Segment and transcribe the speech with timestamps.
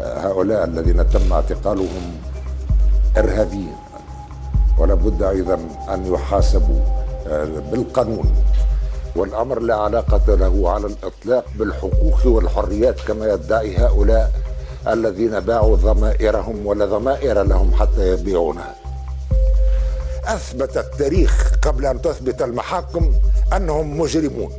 [0.00, 2.20] هؤلاء الذين تم اعتقالهم
[3.16, 3.76] إرهابيين.
[4.78, 5.54] ولا بد أيضا
[5.94, 6.80] أن يحاسبوا
[7.26, 8.34] آه، بالقانون.
[9.16, 14.32] والأمر لا علاقة له على الإطلاق بالحقوق والحريات كما يدعي هؤلاء
[14.88, 18.74] الذين باعوا ضمائرهم ولا ضمائر لهم حتى يبيعونها.
[20.24, 23.12] أثبت التاريخ قبل أن تثبت المحاكم
[23.56, 24.52] أنهم مجرمون.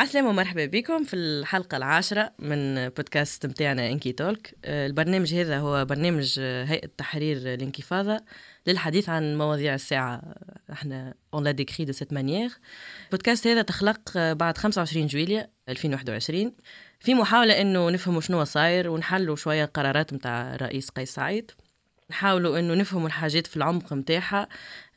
[0.00, 4.54] عسلامة ومرحبا بكم في الحلقة العاشرة من بودكاست متاعنا Inkytalk.
[4.64, 8.20] آه، البرنامج هذا هو برنامج هيئة تحرير إنكفاضة
[8.66, 10.22] للحديث عن مواضيع الساعة
[10.72, 12.50] إحنا on l'a décrit de cette manière
[13.04, 16.52] البودكاست هذا تخلق بعد 25 جويلية 2021
[17.00, 21.50] في محاولة إنه نفهموا شنو صاير ونحلوا شوية القرارات متاع الرئيس قيس سعيد.
[22.10, 24.48] نحاولوا إنه نفهموا الحاجات في العمق متاعها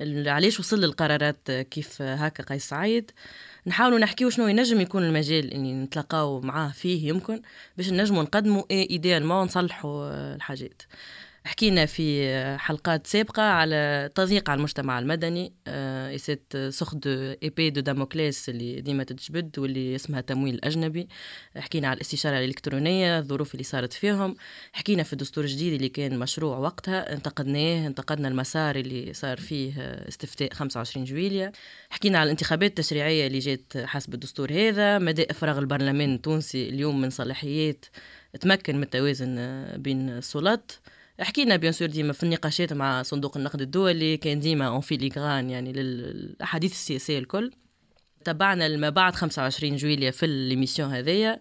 [0.01, 3.11] علاش وصل للقرارات كيف هكا قيس سعيد.
[3.67, 7.41] نحاولوا نحكيو شنو ينجم يكون المجال اني نتلاقاو معاه فيه يمكن
[7.77, 10.81] باش نجموا نقدموا et idéalement نصلحوا الحاجات.
[11.45, 15.53] حكينا في حلقات سابقة على تضييق على المجتمع المدني
[16.17, 21.07] cette sorte d'épée de Damoclès اللي ديما تتجبد واللي اسمها تمويل أجنبي
[21.57, 24.35] حكينا على الاستشارة الإلكترونية الظروف اللي صارت فيهم.
[24.73, 29.73] حكينا في الدستور الجديد اللي كان مشروع وقتها انتقدناه انتقدنا المسار اللي صار فيه
[30.07, 31.51] استفتاء 25 جويليا
[31.89, 34.99] حكينا على الانتخابات التشريعية اللي جات حسب الدستور هذا.
[34.99, 37.85] مدى إفراغ البرلمان التونسي اليوم من صلاحيات
[38.39, 40.71] تمكن من التوازن بين السلطات.
[41.19, 45.73] حكينا bien sûr ديما في النقاشات مع صندوق النقد الدولي كان ديما en filigrane يعني
[45.73, 47.51] للأحاديث السياسية الكل.
[48.25, 51.39] تبعنا ما بعد 25 جويليا في l'émission هذيا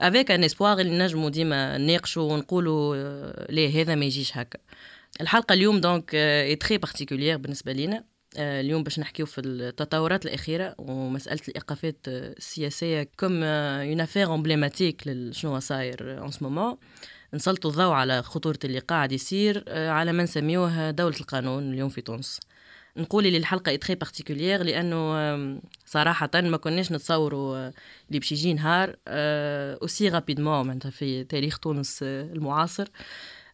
[0.00, 2.96] avec un espoir اللي نجمو ديما نناقشوا ونقولوا
[3.52, 4.58] ليه هذا ما يجيش هكا.
[5.20, 8.04] الحلقة اليوم donc est très particulière بالنسبة لينا.
[8.36, 16.18] اليوم باش نحكيو في التطورات الأخيرة ومسألة الإيقافات السياسية comme une affaire emblématique لشنو صاير
[16.20, 16.76] en ce moment
[17.34, 22.00] نسلطوا الضوء على خطورة اللي قاعد يصير آه، على ما نسميوه دولة القانون اليوم في
[22.00, 22.40] تونس.
[22.96, 27.72] نقول اللي الحلقة est très particulière لأنه صراحة ما كناش نتصوروا آه،
[28.08, 32.88] اللي باش يجي نهار aussi آه، rapidement معناتها في تاريخ تونس المعاصر.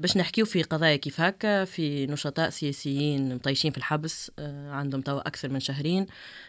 [0.00, 4.32] باش نحكيو في قضايا كيف هكا في نشطاء سياسيين مطيشين في الحبس
[4.68, 6.06] عندهم توا أكثر من شهرين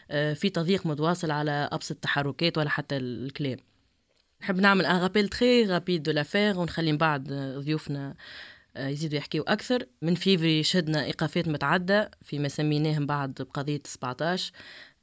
[0.10, 3.58] في تضييق متواصل على أبسط التحركات ولا حتى الكلام.
[4.42, 8.16] نحب نعمل un rappel très rapide de l'affaire ونخلي من بعد ضيوفنا
[8.78, 9.86] آه، يزيدوا يحكيوا أكثر.
[10.02, 14.52] من فيفري شدنا إيقافات متعددة فيما سميناهم بعد بقضية 17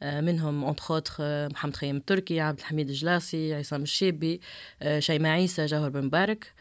[0.02, 4.40] آه، منهم entre محمد خيام التركي عبد الحميد الجلاسي عصام الشابي
[4.82, 6.52] آه، شيماء عيسى جوهر بن مبارك.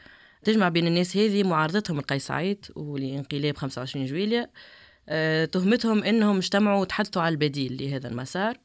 [0.44, 4.52] تجمع بين الناس هذه معارضتهم لقيس سعيد ولانقلاب 25 جويلية.
[5.46, 8.58] تهمتهم إنهم اجتمعوا وتحدثوا على البديل لهذا المسار.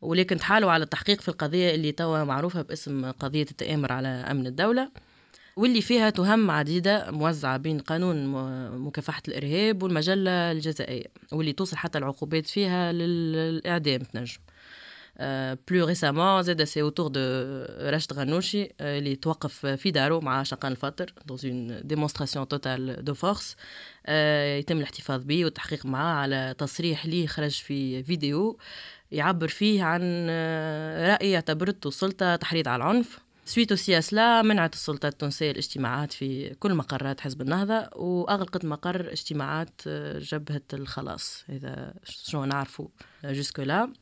[0.00, 4.90] ولكن تحالوا على التحقيق في القضية اللي توا معروفة باسم قضية التآمر على أمن الدولة
[5.56, 8.26] واللي فيها تهم عديدة موزعة بين قانون
[8.78, 14.38] مكافحة الإرهاب والمجلة الجزائية واللي توصل حتى العقوبات فيها للإعدام تنجم.
[15.70, 17.20] plus récemment زادة c'est au tour de
[17.80, 23.56] راشد غنوشي اللي توقف في دارو مع شقان الفطر dans une démonstration totale de force
[24.58, 28.58] يتم الاحتفاظ به والتحقيق معاه على تصريح ليه خرج في فيديو.
[29.14, 30.26] يعبر فيه عن
[31.10, 33.18] رأي اعتبرته السلطة تحريض على العنف.
[33.44, 39.80] suite à cela منعت السلطة التونسية الاجتماعات في كل مقرات حزب النهضة وأغلقت مقر اجتماعات
[40.16, 42.88] جبهة الخلاص إذا شنو نعرفوا
[43.24, 43.92] jusque-là.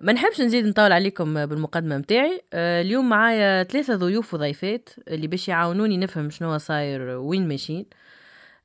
[0.00, 2.40] ما نحبش نزيد نطول عليكم بالمقدمة متاعي.
[2.54, 7.86] اليوم معايا ثلاثة ضيوف وضيفات اللي باش يعاونوني نفهم شنو صاير وين ماشيين.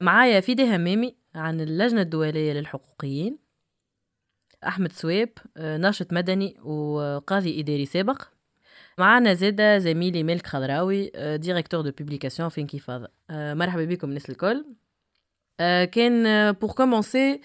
[0.02, 3.49] معايا فداء همامي عن اللجنة الدولية للحقوقيين.
[4.68, 8.22] أحمد صواب آه، ناشط مدني وقاضي إداري سابق.
[8.98, 14.66] معنا زادة زميلي مالك خضراوي directeur de publication في انكفاضة آه، مرحبا بكم الناس الكل.
[15.60, 17.42] آه، كان pour commencer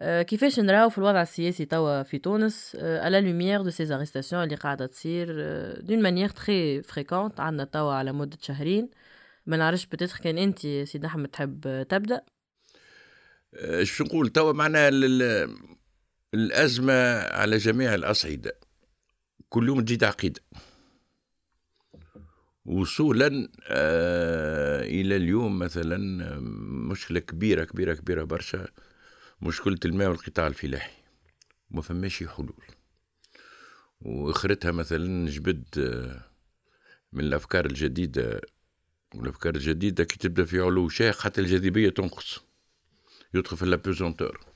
[0.00, 4.56] كيفاش نراو في الوضع السياسي توا في تونس à la lumière de ces arrestations اللي
[4.56, 5.26] قاعدة تصير
[5.80, 8.90] d'une manière très fréquente عندنا توا على مدة شهرين.
[9.46, 12.22] ما نعرفش peut-être كان أنت سيدي أحمد تحب تبدأ؟
[13.82, 14.90] شو نقول توا معناها
[16.34, 18.58] الأزمة على جميع الأصعدة.
[19.48, 20.38] كل يوم تجي تعقيد
[22.64, 25.98] وصولا آه إلى اليوم مثلا
[26.90, 28.68] مشكلة كبيرة كبيرة كبيرة برشا.
[29.42, 30.92] مشكلة الماء والقطاع الفلاحي.
[31.70, 32.64] ما فماش حلول.
[34.00, 36.20] وآخرتها مثلا جبد آه،
[37.12, 38.40] من الأفكار الجديدة.
[39.14, 42.40] والأفكار الجديدة كي تبدأ في علو شاق حتى الجاذبية تنقص.
[43.34, 44.51] يدخل في l'apesanteur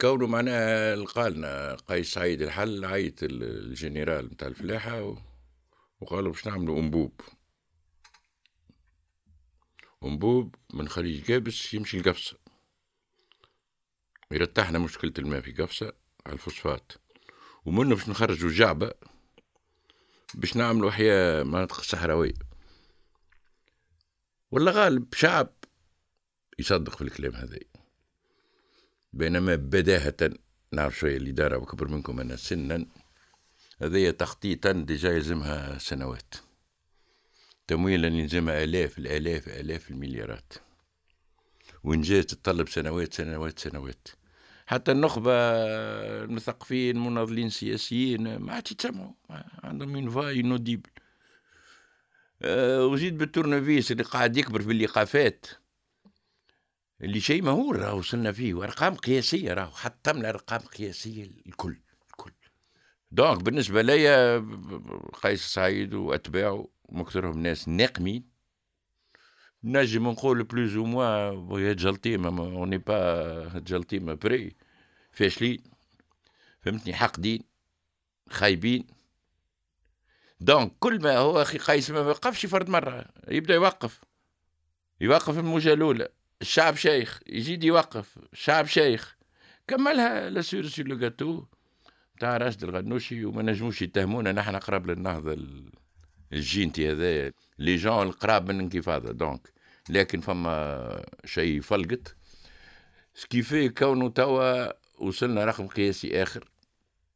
[0.00, 5.16] كونه معناها لقالنا قيس سعيد الحل عيط الجنرال نتاع الفلاحة
[6.00, 7.20] وقالوا باش نعملوا أنبوب.
[10.04, 12.38] أنبوب من خليج جابس يمشي لقفصة.
[14.30, 15.92] يرتحنا مشكلة الماء في قفصة
[16.26, 16.92] على الفوسفات.
[17.64, 18.92] ومنه باش نخرجوا جعبة
[20.34, 22.34] باش نعملوا أحياء مناطق صحراوية.
[24.50, 25.54] ولا غالب شعب
[26.58, 27.73] يصدق في الكلام هذا.
[29.14, 30.30] بينما بداهة
[30.72, 32.86] نعرف شوية الإدارة وكبر منكم أنا سنا
[33.82, 36.34] هذه تخطيطا déjà يلزمها سنوات.
[37.66, 40.52] تمويلا يلزمها آلاف الآلاف آلاف المليارات.
[41.84, 44.08] وإنجاز تتطلب سنوات سنوات سنوات.
[44.66, 45.32] حتى النخبة
[46.24, 49.12] المثقفين المناضلين السياسيين ما عادش يتسمعوا.
[49.64, 50.90] عندهم اون فا انوديبل
[52.42, 55.46] أه وزيد بالتورنفيس اللي قاعد يكبر في الإيقافات
[57.04, 61.76] اللي شيء مهول راه وصلنا فيه وأرقام قياسية راه حطمنا ارقام قياسيه الكل
[62.10, 62.32] الكل.
[63.10, 64.38] دونك بالنسبة ليا
[65.22, 68.30] قيس سعيد وأتباعه مكثرهم ناس ناقمين.
[69.64, 74.56] نجم نقول بلوز أو موا وهي جلطيمه اوني با جلطيمه بري
[75.12, 75.62] فاشلين
[76.60, 77.42] فهمتني حاقدين
[78.30, 78.86] خايبين
[80.40, 83.06] دونك كل ما هو أخي قيس ما وقفش فرد مرة.
[83.28, 84.00] يبدأ يوقف.
[85.00, 86.08] يوقف الموجه الأولى.
[86.44, 88.18] الشعب شيخ يزيد يوقف.
[88.32, 89.16] الشعب شيخ
[89.68, 91.44] كملها لا سور سي لو جاتو
[92.20, 95.38] تاع راشد الغنوشي وما نجموش يتهمونا نحن قراب للنهضة
[96.32, 97.32] الجينتي هذا.
[97.58, 99.52] لي جون القراب من الانكفاضه دونك.
[99.90, 102.16] لكن فما شيء فلقت.
[103.14, 106.50] سكيفي كونه توا وصلنا رقم قياسي آخر.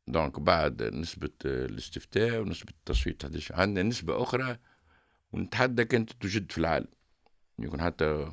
[0.06, 4.58] دونك بعد نسبة الاستفتاء ونسبة التصويت عندنا نسبة أخرى
[5.32, 6.88] ونتحدى كانت تجد في العالم.
[7.58, 8.30] يكون حتى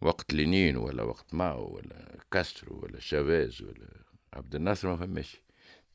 [0.00, 3.88] وقت لينين ولا وقت ماو ولا كاسترو ولا شافيز ولا
[4.32, 5.36] عبد الناصر ما فماش.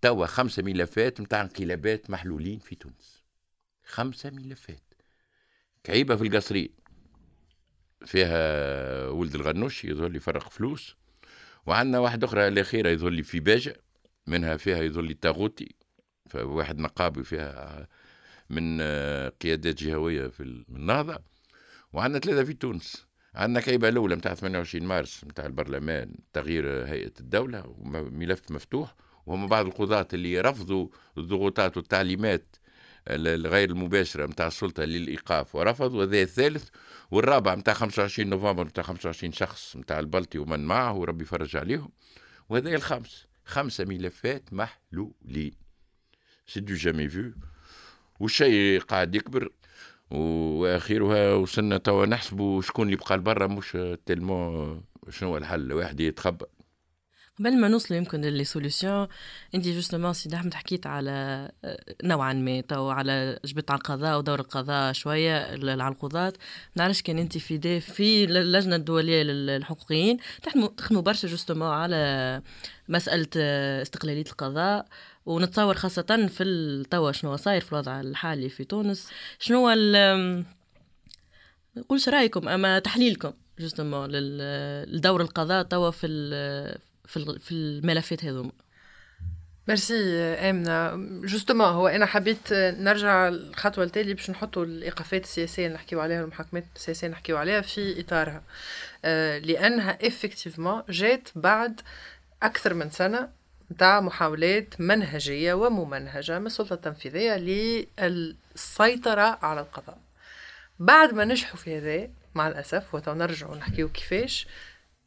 [0.01, 3.23] توا خمسة ملفات متاع انقلابات محلولين في تونس.
[3.85, 4.93] خمسة ملفات.
[5.83, 6.69] كعيبة في القصرين.
[8.05, 10.95] فيها ولد الغنوشي يظهر لي فرق فلوس
[11.65, 13.75] وعندنا واحدة أخرى الأخيرة يظهر لي في باجة
[14.27, 15.75] منها فيها يظهر لي تاغوتي
[16.29, 17.87] فواحد نقابي فيها
[18.49, 18.81] من
[19.29, 21.23] قيادات جهوية في النهضة
[21.93, 23.05] وعندنا ثلاثة في تونس.
[23.35, 28.95] عندنا كيبة الأولى متاع 28 مارس متاع البرلمان تغيير هيئة الدولة وملف مفتوح
[29.25, 30.87] وهم بعض القضاة اللي رفضوا
[31.17, 32.55] الضغوطات والتعليمات
[33.07, 36.69] الغير المباشرة متاع السلطة للإيقاف ورفضوا وهذا الثالث
[37.11, 41.89] والرابع متاع 25 نوفمبر متاع 25 شخص متاع البلطي ومن معه وربي يفرج عليهم
[42.49, 45.51] وهذا الخمس خمسة ملفات محلولين.
[46.47, 47.33] c'est du jamais vu
[48.19, 49.49] والشيء قاعد يكبر
[50.13, 54.77] وآخرها وصلنا توا نحسبوا شكون اللي بقى لبرا مش تلمو
[55.09, 56.45] شنو الحل واحد يتخبى
[57.39, 59.07] قبل ما نوصلوا يمكن ل les solutions
[59.55, 61.51] انت justement سيدي أحمد حكيت على
[62.03, 65.35] نوعا ما تو على جبت على القضاء ودور القضاء شوية
[65.81, 66.33] على القضاة.
[66.75, 70.17] نعرفش كان انت فداء في اللجنه الدوليه للحقوقيين.
[70.77, 72.41] تخدموا برشا justement على
[72.89, 73.27] مسألة
[73.81, 74.85] استقلالية القضاء.
[75.25, 79.09] ونتصور خاصة في توا شنو صاير في الوضع الحالي في تونس.
[79.39, 80.45] شنو ال
[81.77, 84.09] نقولش رأيكم أما تحليلكم justement
[84.85, 86.07] لدور القضاء توا في
[87.39, 88.51] في الملفات هذوما.
[89.67, 90.95] merci آمنة
[91.27, 96.65] justement هو أنا حبيت نرجع الخطوة التالية باش نحطوا الإيقافات السياسية اللي نحكيو عليها المحاكمات
[96.75, 98.43] السياسية اللي نحكيو عليها في إطارها.
[99.39, 101.81] لأنها افكتيفمون جات بعد
[102.43, 103.29] أكثر من سنة
[103.73, 107.35] نتاع محاولات منهجية وممنهجة من السلطه التنفيذيه
[107.99, 109.97] للسيطرة على القضاء.
[110.79, 114.47] بعد ما نجحوا في هذا مع الأسف وتو نرجعوا نحكيو كيفاش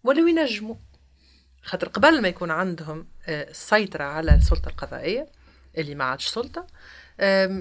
[0.04, 0.76] ولو ينجموا.
[1.62, 5.26] خاطر قبل ما يكون عندهم السيطرة آه، على السلطة القضائية
[5.78, 6.66] اللي ما عادش سلطة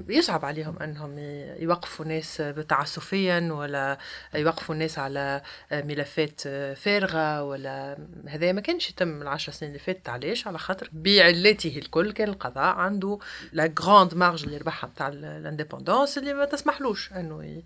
[0.10, 1.20] يصعب عليهم أنهم
[1.60, 3.98] يوقفوا ناس تعسفيا ولا
[4.36, 6.42] يوقفوا الناس على ملفات
[6.78, 7.98] فارغة ولا
[8.28, 12.76] هذا ما كانش يتم العشر سنين اللي فاتت علاش؟ على خاطر بعلته الكل كان القضاء
[12.76, 13.20] عنده
[13.52, 17.64] la grande marge اللي ربحها بتاع l'indépendance اللي ما تسمحلوش إنه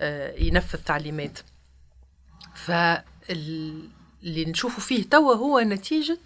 [0.00, 1.38] آه، ينفذ تعليمات.
[2.54, 2.70] ف
[3.30, 6.18] اللي نشوفوا فيه توا هو نتيجة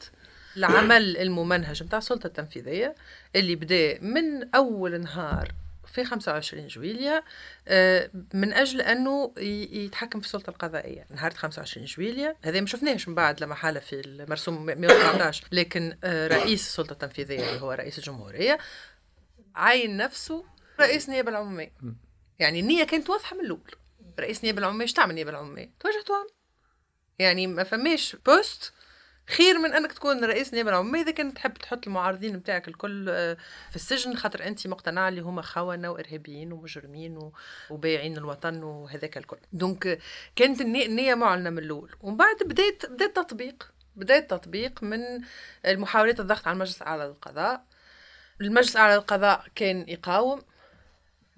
[0.57, 2.95] العمل الممنهج نتاع السلطة التنفيذية
[3.37, 5.53] اللي بدأ من أول نهار
[5.87, 7.23] في 25 جويليا
[7.69, 9.33] آه، من أجل أنه
[9.73, 11.07] يتحكم في السلطة القضائية.
[11.11, 16.29] نهار 25 جويليا هذا ما شفناهش من بعد لما حالة في المرسوم 114 لكن آه،
[16.29, 18.59] رئيس السلطة التنفيذية اللي هو رئيس الجمهورية
[19.55, 20.45] عين نفسه
[20.81, 21.73] رئيس النيابه العمومية.
[22.39, 23.75] يعني النية كانت واضحة من الأول.
[24.21, 26.27] رئيس النيابه العمومية إيش تعمل النيابه العمومية؟ توجه تهم
[27.19, 28.73] يعني ما فماش بوست
[29.29, 33.37] خير من أنك تكون رئيس نيابة العموميه إذا كنت تحب تحط المعارضين نتاعك الكل آه،
[33.71, 37.31] في السجن خاطر أنت مقتنع اللي هما خونة وإرهابيين ومجرمين
[37.71, 39.39] وبايعين الوطن وهذاك الكل.
[39.53, 39.99] دونك
[40.37, 41.91] كانت النية معلنة من الأول.
[42.01, 43.73] ومن بعد بدات بدات تطبيق.
[43.97, 45.01] بدات تطبيق من
[45.67, 47.65] المحاولات الضغط على المجلس الأعلى للقضاء.
[48.41, 50.43] المجلس الأعلى للقضاء كان يقاوم.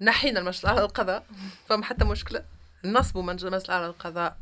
[0.01, 1.25] نحينا المجلس الأعلى للقضاء.
[1.67, 2.45] فما حتى مشكلة.
[2.85, 4.37] نصبوا مجلس الأعلى للقضاء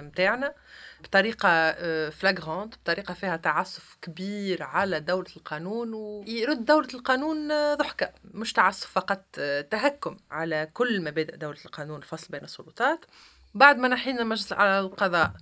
[0.00, 0.54] نتاعنا
[1.00, 1.72] آه، بطريقة
[2.10, 8.10] فلاغرانت بطريقة فيها تعسف كبير على دولة القانون ويرد دولة القانون آه، ضحكة.
[8.34, 13.04] مش تعسف فقط آه، تهكم على كل مبادئ دولة القانون الفصل بين السلطات.
[13.54, 15.32] بعد ما نحينا المجلس على القضاء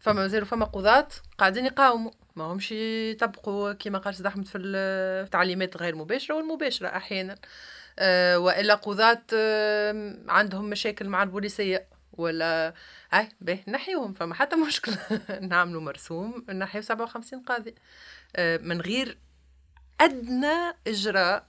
[0.00, 1.08] فما مازالوا فما قضاة
[1.38, 2.10] قاعدين يقاوموا.
[2.36, 7.36] ما همش يطبقوا كما قال سيد أحمد في التعليمات غير مباشرة والمباشرة أحيانا.
[8.36, 9.22] وإلا قضاة
[10.28, 11.95] عندهم مشاكل مع البوليسية.
[12.18, 12.74] ولا
[13.14, 14.98] أي به نحيوهم فما حتى مشكلة
[15.40, 17.74] نعملوا مرسوم نحيو 57 قاضي.
[18.36, 19.18] أه من غير
[20.00, 21.46] أدنى إجراء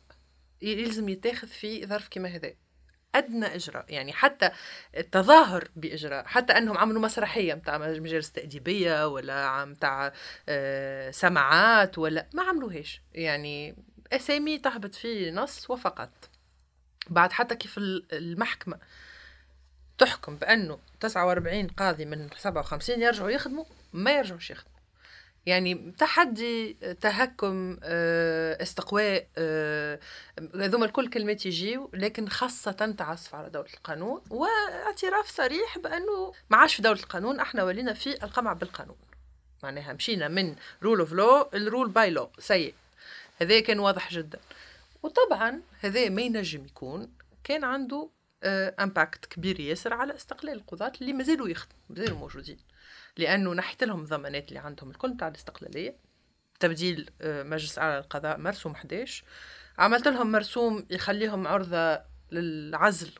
[0.62, 2.53] يلزم يتاخذ في ظرف كما هذا.
[3.15, 3.86] أدنى إجراء.
[3.89, 4.51] يعني حتى
[4.97, 6.25] التظاهر بإجراء.
[6.25, 10.13] حتى أنهم عملوا مسرحية متاع مجالس تأديبية ولا متاع
[10.50, 13.01] آه، سماعات ولا ما عملوهاش.
[13.13, 13.75] يعني
[14.13, 16.29] أسامي تهبط في نص وفقط.
[17.09, 17.77] بعد حتى كيف
[18.13, 18.79] المحكمة.
[19.98, 24.77] تحكم بأنه 49 قاضي من 57 يرجعوا يخدموا؟ ما يرجعوش يخدموا.
[25.48, 30.00] يعني تحدي تهكم آه، استقواء آه،
[30.56, 36.75] هذوما الكل كلمات يجيو لكن خاصة تعصف على دولة القانون واعتراف صريح بأنه ما عادش
[36.75, 38.98] في دولة القانون إحنا ولينا في القمع بالقانون.
[39.63, 42.74] معناها مشينا من rule of law ال rule by law سيء.
[43.42, 44.39] هذا كان واضح جدا.
[45.04, 47.10] وطبعا هذا ما ينجم يكون
[47.44, 48.10] كان عنده
[48.44, 52.58] impact آه، كبير ياسر على استقلال القضاة اللي مازالوا يخدموا مازالوا موجودين.
[53.17, 55.96] لأنه نحيت لهم الضمانات اللي عندهم الكل تاع الاستقلالية.
[56.60, 59.24] تبديل آه، مجلس إعلى للقضاء مرسوم 11
[59.77, 62.01] عملت لهم مرسوم يخليهم عرضة
[62.32, 63.12] للعزل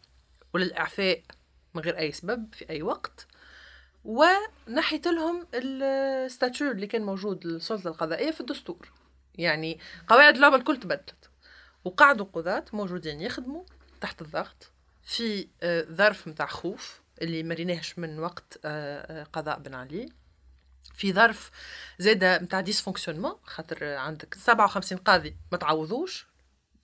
[0.53, 1.24] وللإعفاء
[1.74, 3.27] من غير أي سبب في أي وقت.
[4.05, 8.91] ونحيت لهم ال statut اللي كان موجود للسلطة القضائية في الدستور.
[9.36, 11.29] يعني قواعد اللعبه الكل تبدلت.
[11.86, 13.63] وقعدوا قضاة موجودين يخدموا
[14.01, 14.71] تحت الضغط.
[15.07, 20.09] في آه، ظرف متاع خوف اللي مريناهش من وقت آه، آه، قضاء بن علي.
[20.93, 21.51] في ظرف
[21.99, 26.27] زادة نتاع dysfonctionnement خاطر عندك 57 قاضي ما تعوضوش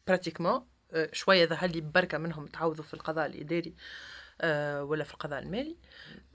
[0.08, 0.66] pratiquement
[1.12, 3.74] شوية ظهر لي بركة منهم تعوضوا في القضاء الإداري.
[4.82, 5.76] ولا في القضاء المالي.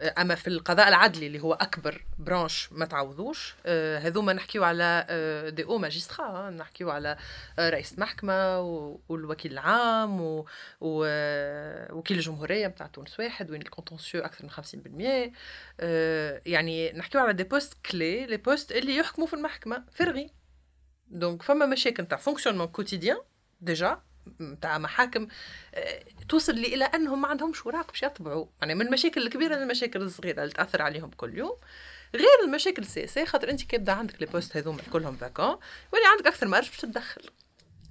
[0.00, 5.07] آه، أما في القضاء العدلي اللي هو أكبر branche ما تعوضوش آه، هذوما نحكيو على
[5.57, 7.17] des hauts magistrats نحكيو على
[7.59, 8.61] رئيس محكمة
[9.09, 10.45] والوكيل العام
[10.81, 15.33] ووكيل الجمهورية نتاع تونس واحد وين ال contentieux أكثر من 50%
[16.49, 20.31] يعني نحكيو على des postes كل les postes اللي يحكموا في المحكمة فرغي.
[21.11, 23.19] donc فما مشاكل نتاع fonctionnement quotidien
[23.61, 24.02] déjà
[24.40, 25.28] نتاع محاكم
[25.75, 28.47] آه، توصل لي إلى أنهم ما عندهمش وراق باش يطبعوا.
[28.61, 31.56] يعني من المشاكل الكبيرة للمشاكل الصغيرة اللي تأثر عليهم كل يوم.
[32.14, 35.59] غير المشاكل السياسية خاطر أنت كيبدا عندك les postes هذوما كلهم vacants
[35.92, 37.23] ولي عندك أكثر marge باش تتدخل.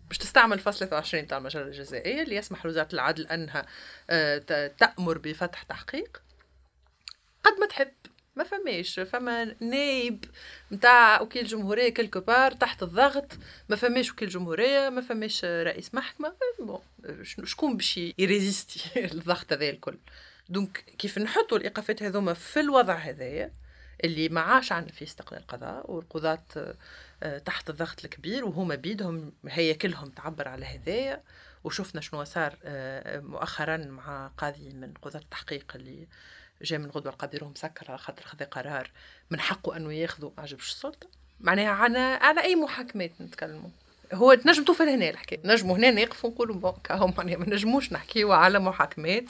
[0.07, 3.65] باش تستعمل فصل 23 تاع المجلة الجزائية اللي يسمح لوزارة العدل أنها
[4.09, 6.21] آه، تأمر بفتح تحقيق.
[7.43, 7.91] قد ما تحب.
[8.37, 10.25] ما فماش فما نايب
[10.71, 13.37] نتاع وكيل جمهورية quelque part تحت الضغط
[13.69, 16.79] ما فماش وكيل جمهورية ما فماش رئيس محكمة bon
[17.23, 18.79] شكون باش ي résister
[19.13, 19.97] الضغط هذا الكل؟
[20.49, 23.51] donc كيف نحطوا الإيقافات هذوما في الوضع هذايا
[24.03, 26.43] اللي ما عاش عندنا فيه استقلال القضاء والقضاة
[27.23, 31.23] آه، تحت الضغط الكبير وهما بيدهم هياكلهم تعبر على هذايا
[31.63, 36.07] وشفنا شنو صار آه، مؤخرا مع قاضي من قضاة التحقيق اللي
[36.61, 38.91] جاي من غدوة القادر مسكر على خاطر خذ قرار
[39.31, 40.31] من حقه أنه ياخذه.
[40.37, 41.07] ما عجبش السلطه
[41.39, 43.69] معناها على على أي محاكمات نتكلموا؟
[44.13, 48.35] هو تنجم توصل هنا الحكاية نجموا هنا نقفوا نقولوا بون كاهم معناها ما نجموش نحكيوا
[48.35, 49.25] على محاكمات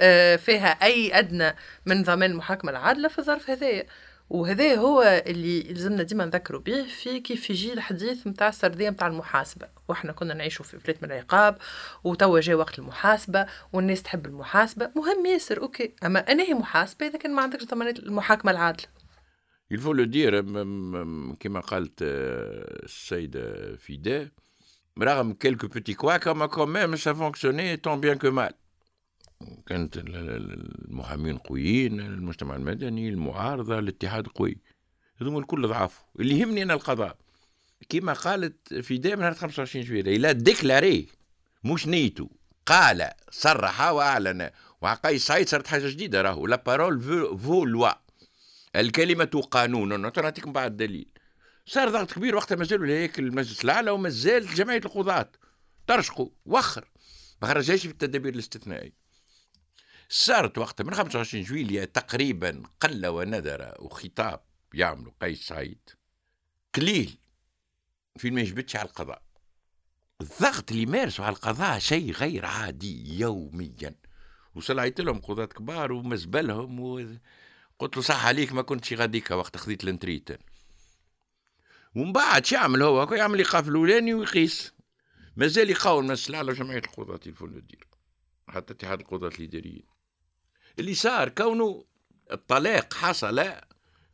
[0.00, 1.54] آه، فيها أي أدنى
[1.86, 3.86] من ضمان المحاكمة العادلة في الظرف هذايا.
[4.30, 6.60] وهذا هو اللي لازمنا ديما نذكروا.
[6.60, 9.68] به في كيف يجي الحديث نتاع السردية نتاع المحاسبة.
[9.88, 11.58] وإحنا كنا نعيشوا في فلات من العقاب
[12.04, 14.90] وتوا جاي وقت المحاسبة والناس تحب المحاسبة.
[14.96, 15.94] مهم ياسر أوكي.
[16.04, 18.86] أما أنا هي محاسبة إذا كان ما عندكش ضمانات المحاكمة العادلة.
[19.70, 20.34] Il faut le dire,
[21.40, 24.30] كما قالت السيدة فيدا
[24.98, 28.54] رغم quelques petits couacs, quand même ça fonctionnait tant bien que mal.
[29.66, 34.58] كانت المحامين قويين المجتمع المدني المعارضة الاتحاد قوي.
[35.16, 37.16] هذوما الكل ضعاف اللي يهمني أنا القضاء.
[37.88, 41.08] كما قالت في دائما نهار 25 جويلية لا ديكلاري
[41.64, 42.28] مش نيتو
[42.66, 44.50] قال صرح وأعلن
[44.80, 47.00] وعقاي سعيد صارت حاجة جديدة راهو لا بارول
[47.38, 48.04] فو لوا
[48.76, 51.08] الكلمة قانون نعطيكم بعد دليل.
[51.66, 55.32] صار ضغط كبير وقتها مازالوا هيك المجلس الأعلى ومازال جمعية القضاة
[55.86, 56.90] ترشقوا وخر.
[57.42, 58.92] ما خرجهاش في التدابير الاستثنائية.
[60.08, 64.40] صارت وقتها من 25 جويلية تقريبا قل وندر وخطاب
[64.74, 65.90] يعملوا قيس سعيد
[66.74, 67.18] قليل.
[68.16, 69.22] في ما يجبدش على القضاء.
[70.20, 73.94] الضغط اللي مارسوا على القضاء شيء غير عادي يوميا.
[74.54, 77.06] وصلعت لهم قضاة كبار ومزبلهم و...
[77.78, 80.28] قلت له صح عليك ما كنتش غاديك وقت خذيت الانتريت.
[81.94, 84.74] ومن بعد يعمل هو؟ يعمل إيقاف الأولاني ويقيس.
[85.36, 87.88] مازال يقاوم المسألة على جمعية القضاة تليفون يدير
[88.48, 89.86] حتى اتحاد القضاة الإداريين
[90.78, 91.84] اللي صار كونه
[92.32, 93.44] الطلاق حصل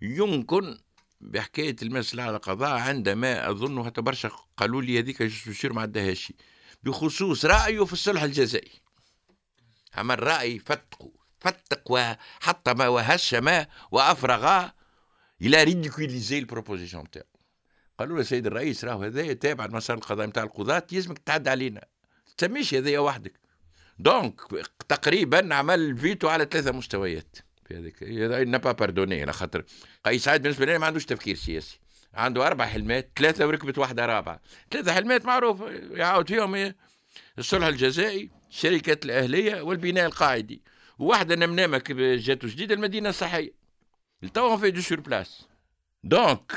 [0.02, 0.78] يمكن
[1.20, 5.22] بحكاية المسألة على القضاء عندما أظن حتى برشا قالوا لي هذيك
[5.64, 6.32] ما عندهاش
[6.82, 8.72] بخصوص رأيه في الصلح الجزائي
[9.94, 11.10] عمل رأي فتقوا
[11.40, 14.68] فتق وحط ما وهشم وأفرغ
[15.42, 17.24] إلى ريديكوليزي البروبوزيشن تاعو
[17.98, 21.84] قالوا له سيد الرئيس راهو هذايا تابع المسار القضائي نتاع القضاة يلزمك تعدى علينا.
[22.38, 23.40] تسميش هذايا وحدك.
[23.98, 24.40] دونك
[24.88, 27.36] تقريبا عمل فيتو على ثلاثة مستويات.
[27.70, 27.96] في هذيك.
[28.48, 29.64] نبا باردوني على خاطر
[30.04, 31.80] قيس سعيد بالنسبة لي ما عندوش تفكير سياسي.
[32.14, 34.40] عنده أربع حلمات ثلاثة وركبت واحدة رابعة.
[34.70, 35.60] ثلاثة حلمات معروف
[35.90, 36.76] يعاود فيهم إيه؟
[37.38, 40.62] الصلح الجزائي الشركات الأهلية والبناء القاعدي.
[40.98, 43.52] وواحدة نمنامة جاتو جديدة المدينة الصحية.
[44.22, 45.46] لتوا في دو سور بلاس
[46.04, 46.52] دونك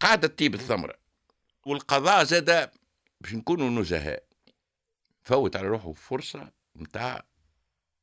[0.00, 0.94] قاعدة تطيب الثمرة.
[1.66, 2.70] والقضاء زاد
[3.20, 4.24] باش نكونوا نزهاء.
[5.22, 7.26] فوت على روحه فرصة نتاع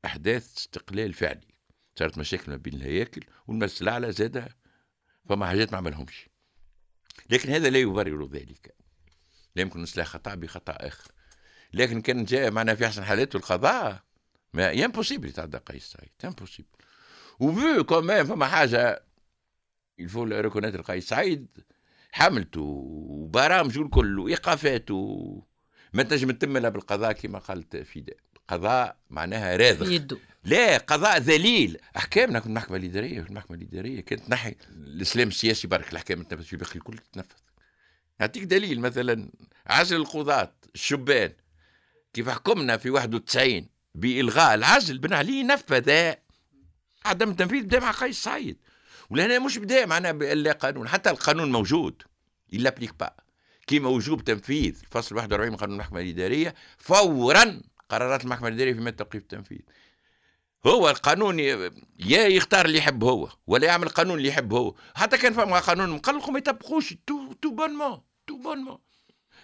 [0.06, 1.53] أحداث استقلال فعلي.
[2.00, 4.48] صارت مشاكل ما بين الهياكل والمجلس الاعلى زاد
[5.30, 6.30] فما حاجات ما عملهمش.
[7.30, 8.76] لكن هذا لا يبرر ذلك.
[9.56, 11.12] لا يمكن إصلاح خطأ بخطأ آخر.
[11.74, 14.04] لكن كان جاء معنا في أحسن حالاته القضاء
[14.54, 16.70] ما امبوسيبل يتعدى قيس سعيد امبوسيبل
[17.40, 19.04] وفو كمان فما حاجة
[20.00, 21.48] الفو ريكونيتر قيس سعيد
[22.12, 25.44] حملته وبرامجه الكل وإيقافاته.
[25.94, 30.18] ما تنجم تتم بالقضاء كما قالت فداء قضاء معناها راضخ يدو.
[30.44, 31.78] لا قضاء ذليل.
[31.98, 34.02] احكامنا في المحكمه الإدارية في المحكمه الإدارية.
[34.02, 37.36] كانت نحي الإسلام السياسي برك الأحكام تنفذ في باقي الكل تتنفذ
[38.20, 39.30] نعطيك دليل مثلا
[39.68, 41.34] عزل القضاة الشبان.
[42.14, 46.14] كيف حكمنا في 91 بإلغاء العزل بن علي نفذ.
[47.06, 48.58] عدم التنفيذ بدا مع قيس سعيد.
[49.10, 50.88] ولهنا مش بدا معنا الا قانون.
[50.88, 52.04] حتى القانون موجود.
[52.54, 53.14] il l'applique pas
[53.68, 57.62] كيما وجوب تنفيذ الفصل 41 من قانون المحكمة الإدارية فورا
[57.94, 59.60] قرارات المحكمة الإدارية في مادة توقيف التنفيذ.
[60.66, 64.76] هو القانون يا يختار اللي يحب هو ولا يعمل قانون اللي يحب هو.
[64.96, 68.78] حتى كان فما قانون مقلق ما يطبقوش tout tout bonnement tout bonnement.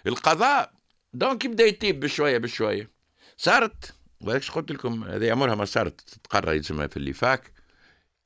[0.06, 0.72] القضاء
[1.14, 2.90] donc يبدأ يطيب بشوية بشوية.
[3.36, 7.52] صارت ولكش قلت لكم هذه عمرها ما صارت تقرر يسمى في اللي فاك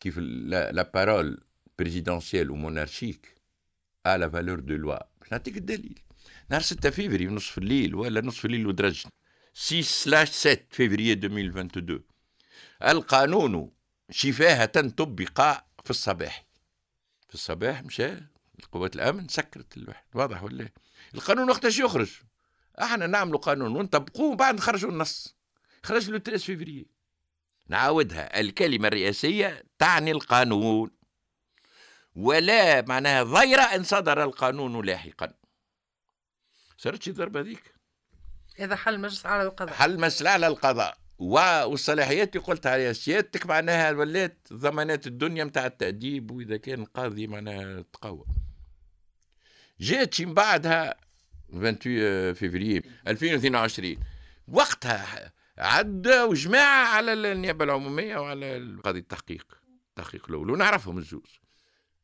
[0.01, 1.45] كيف لا بارول
[1.79, 3.35] بريزيدونسيال ومونارشيك
[4.07, 4.99] على فالور دو لوا
[5.33, 5.99] نعطيك الدليل
[6.51, 9.05] نهار 6 فيفري نصف الليل ولا نصف الليل ودرج
[9.55, 12.05] 6 سلاش 7 فيفري 2022
[12.83, 13.71] القانون
[14.11, 15.41] شفاهة طبق
[15.85, 16.45] في الصباح.
[17.29, 18.11] في الصباح مشى
[18.73, 20.05] قوات الأمن سكرت الواحد.
[20.15, 20.69] واضح ولا
[21.15, 22.11] القانون وقتاش يخرج؟
[22.83, 25.37] إحنا نعملوا قانون ونطبقوه بعد نخرجوا النص.
[25.83, 26.87] خرج له 3 فيفري
[27.69, 28.41] نعاودها.
[28.41, 30.91] الكلمة الرئاسية تعني القانون.
[32.15, 35.35] ولا معناها ضيرة إن صدر القانون لاحقا.
[36.79, 37.74] صارت شي ضربة ذيك
[38.57, 43.91] هذا حل مجلس على القضاء حل مسألة على القضاء والصلاحيات اللي قلت عليها سيادتك معناها
[43.91, 48.25] ولات ضمانات الدنيا نتاع التأديب وإذا كان القاضي معناها تقوى.
[49.81, 50.95] جات من بعدها
[51.51, 53.97] 28 فيفري 2022
[54.49, 60.51] وقتها عدى وجماعة على النيابة العمومية وعلى قاضي التحقيق التحقيق الأول.
[60.51, 61.41] ونعرفهم الزوز.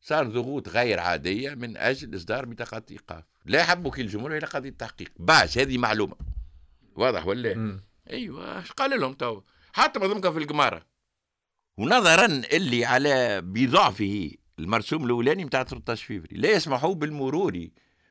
[0.00, 3.24] صار ضغوط غير عادية من أجل إصدار بطاقات إيقاف.
[3.44, 5.12] لا يحبوا كل الجمهور إلى قاضي التحقيق.
[5.16, 6.16] باش هذه معلومة.
[7.00, 10.86] واضح ولا أيوه قال لهم تو؟ حتى ما في القمارة.
[11.76, 17.68] ونظرا اللي على بضعفه المرسوم الأولاني نتاع 13 فيفري لا يسمحوا بالمرور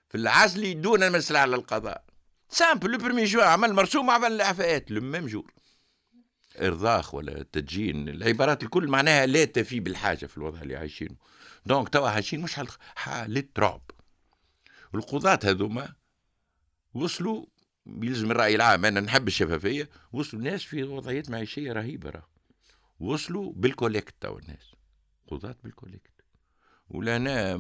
[0.10, 2.04] في العزل دون المسألة على القضاء.
[2.50, 5.54] simple le premier jour عمل مرسوم عمل الإعفاءات le même jour
[6.62, 11.16] إرضاخ ولا تدجين العبارات الكل معناها لا تفي بالحاجة في الوضع اللي عايشينه.
[11.66, 12.60] donc توا عايشين مش
[12.96, 13.82] حالة رعب.
[14.96, 15.94] القضاة هذوما
[16.94, 17.46] وصلوا
[17.90, 19.90] بيلزم الرأي العام أنا نحب الشفافية.
[20.14, 22.28] وصلوا الناس في وضعيات معيشية رهيبة راه.
[23.00, 24.76] وصلوا بال collecte تو الناس
[25.28, 26.12] قضاة بال collecte.
[26.90, 27.58] ولهنا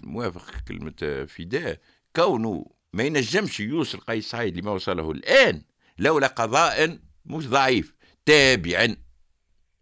[0.00, 1.80] موافق كلمة فداء
[2.16, 5.62] كونه ما ينجمش يوصل قيس سعيد لما وصله الآن
[5.98, 7.94] لولا قضاء مش ضعيف
[8.26, 8.94] تابع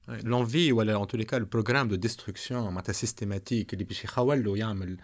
[0.08, 4.44] l'envie ولا en tous les cas ال programme de destruction معناتها systématique اللي باش يخول
[4.44, 4.96] له يعمل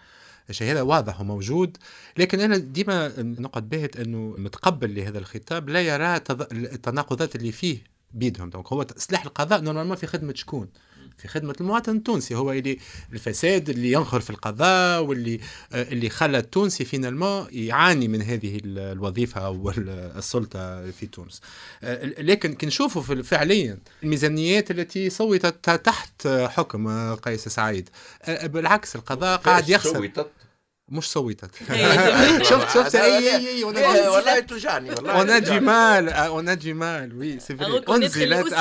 [0.49, 1.77] الشيء هذا واضح وموجود.
[2.17, 6.15] لكن أنا ديما نقعد باهت إنه متقبل لهذا الخطاب لا يرى
[6.51, 7.77] التناقضات اللي فيه
[8.13, 8.49] بيدهم.
[8.49, 10.69] donc هو سلاح القضاء normalement في خدمة شكون؟
[11.17, 12.35] في خدمة المواطن التونسي.
[12.35, 12.79] هو اللي
[13.13, 15.39] الفساد اللي ينخر في القضاء واللي
[15.73, 21.41] آه، اللي خلى التونسي finalement يعاني من هذه الوظيفة أو السلطة في تونس.
[21.83, 27.89] آه، لكن كي نشوفوا فعليا الميزانيات التي صوتت تحت حكم قيس سعيد
[28.23, 30.11] آه، بالعكس القضاء قاعد يخسر.
[30.89, 31.55] مش صوتت
[32.49, 37.39] شفت شفت اي اي اي والله توجعني والله اون دي مال اون دي مال وي
[37.39, 38.53] سي فري انزلت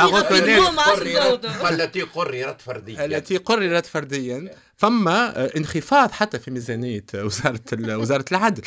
[1.70, 3.04] التي قررت فرديا.
[3.04, 4.54] التي قررت فرديا.
[4.76, 7.60] فما انخفاض حتى في ميزانية وزارة
[7.96, 8.62] وزارة العدل.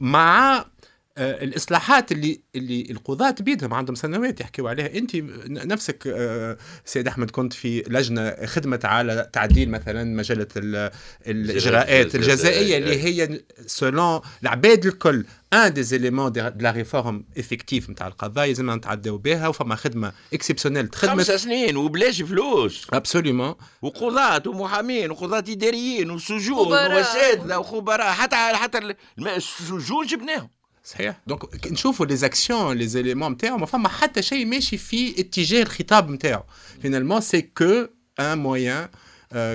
[0.00, 0.66] مع آه،
[1.18, 4.86] الإصلاحات اللي اللي القضاة بيدهم عندهم سنوات يحكيوا عليها.
[4.98, 5.16] أنت
[5.48, 10.46] نفسك آه، سيد أحمد كنت في لجنة خدمت على تعديل مثلا مجلة
[11.26, 15.24] الإجراءات الجزائية اللي هي selon العباد الكل.
[15.52, 20.88] un des éléments de la réforme effective نتاع القضاء لازم نتعداو بها وفما خدمة exceptionnelle
[20.94, 22.86] خدمه خمس سنين وبلاش فلوس.
[22.92, 30.48] absolument وقضاة ومحامين وقضاة إداريين وسجون وأساتذة وخبراء حتى حتى السجون جبناهم.
[30.84, 31.20] صحيح.
[31.26, 36.10] donc نشوفوا les actions les éléments نتاعو ما فما حتى شيء ماشي في اتجاه الخطاب
[36.10, 36.42] نتاعو
[36.82, 38.86] finalement c'est qu'un moyen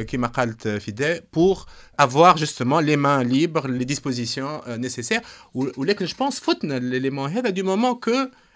[0.08, 1.66] كما قالت فيدا pour
[2.02, 5.22] avoir justement les mains libres les dispositions euh, nécessaires.
[5.54, 8.12] ولكن je pense فتنا l'élément هذا du moment que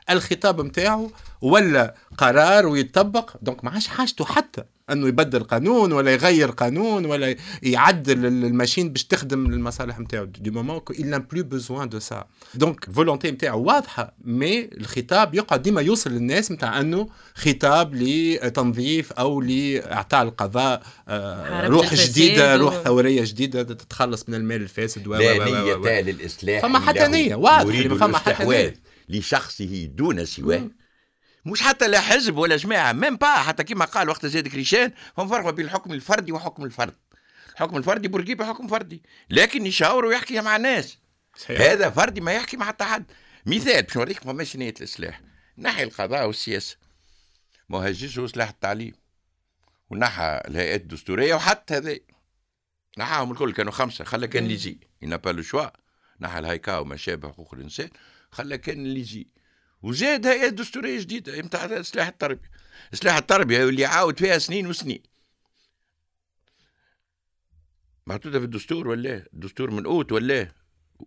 [0.09, 1.11] الخطاب نتاعو
[1.41, 3.31] ولا قرار ويطبق.
[3.41, 8.89] donc ما عادش حاجته حتى أنه يبدل قانون ولا يغير قانون ولا يعدل ال machine
[8.89, 12.25] باش تخدم المصالح نتاعو du moment que il n'a plus besoin de ça.
[12.55, 14.13] donc volonté نتاعو واضحة.
[14.25, 21.93] mais الخطاب يقعد ديما يوصل للناس نتاع أنه خطاب لتنظيف أو لإعطاء القضاء آه، روح
[21.93, 27.35] جديدة روح ثورية جديدة تتخلص من المال الفاسد و لا نية للإصلاح فما حتى نية
[27.35, 28.90] واضح فما حتى نية.
[29.11, 30.69] لشخصه دون سواه.
[31.45, 35.27] مش حتى لا حزب ولا جماعة ميم با حتى كما قال وقت زاد كريشان هم
[35.27, 36.95] فرق بين الحكم الفردي وحكم الفرد.
[37.53, 39.03] الحكم الفردي بورقيبة حكم فردي.
[39.29, 40.97] لكن يشاور ويحكي مع الناس
[41.37, 41.61] صحيح.
[41.61, 43.11] هذا فردي ما يحكي مع حتى حد.
[43.45, 45.21] مثال باش نوريك فماش نيه الإصلاح.
[45.57, 46.77] نحي القضاء والسياسة.
[47.69, 48.93] ما هجزوا سلاح التعليم.
[49.89, 51.99] ونحى الهيئات الدستورية وحتى هذا
[52.97, 55.67] نحاهم الكل كانوا خمسة خلى كان يجي ينا با لو شوا
[56.21, 57.89] نحى الهيكا وما شابه حقوق الإنسان.
[58.31, 59.27] خلى كان اللي يجي.
[59.83, 62.51] وزاد هيئة دستورية جديدة نتاع إصلاح التربية.
[62.93, 65.03] إصلاح التربية اللي عاود فيها سنين وسنين.
[68.07, 70.51] محطوطة في الدستور ولا؟ الدستور من أوت ولا؟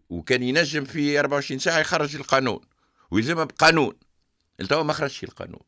[0.08, 2.60] وكان ينجم في 24 ساعة يخرج القانون
[3.10, 3.94] ويلزمها بقانون.
[4.60, 5.62] التوا ما خرجش القانون.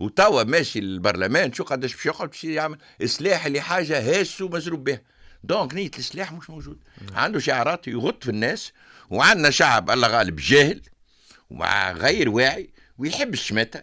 [0.00, 5.02] وتوا ماشي البرلمان شو قداش باش يقعد باش يعمل اصلاح لحاجه هاش ومزروب بها.
[5.42, 6.78] دونك نيه الاصلاح مش موجود.
[7.12, 8.72] عنده شعارات يغط في الناس
[9.10, 10.82] وعندنا شعب الله غالب جاهل
[11.50, 13.82] ومع غير واعي ويحب الشماتة.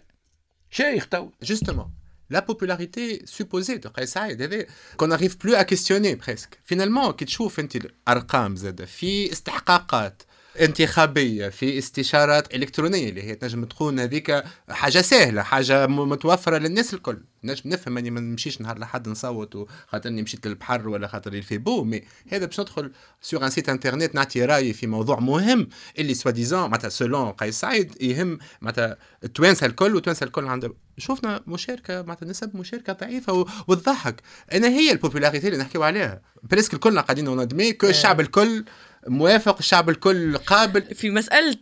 [0.70, 1.30] surtout.
[1.42, 1.98] justement
[2.30, 4.66] la popularité supposée de هذا
[4.98, 6.58] qu'on n'arrive plus à questionner presque.
[6.64, 10.22] Finalement كي تشوف انت الارقام زاده في استحقاقات
[10.60, 17.18] انتخابية في استشارات إلكترونية اللي هي تنجم تكون هذيك حاجة سهلة حاجة متوفرة للناس الكل.
[17.44, 21.84] نجم نفهم اني ما نمشيش نهار لحد نصوت خاطرني مشيت للبحر ولا خاطر fait beau
[21.84, 25.68] mais هذا باش ندخل sur un site internet نعطي رأيي في موضوع مهم
[25.98, 32.02] اللي soi-disant معناتها selon قيس سعيد يهم معناتها التوانسه الكل والتوانسه الكل عندها شفنا مشاركة
[32.02, 36.22] معناتها نسب مشاركة ضعيفة وتضحك أنا هي ال popularité اللي نحكيو عليها.
[36.42, 38.64] presque الكلنا قاعدين ن admet que الشعب الكل
[39.06, 40.82] موافق الشعب الكل قابل.
[40.82, 41.56] في مسألة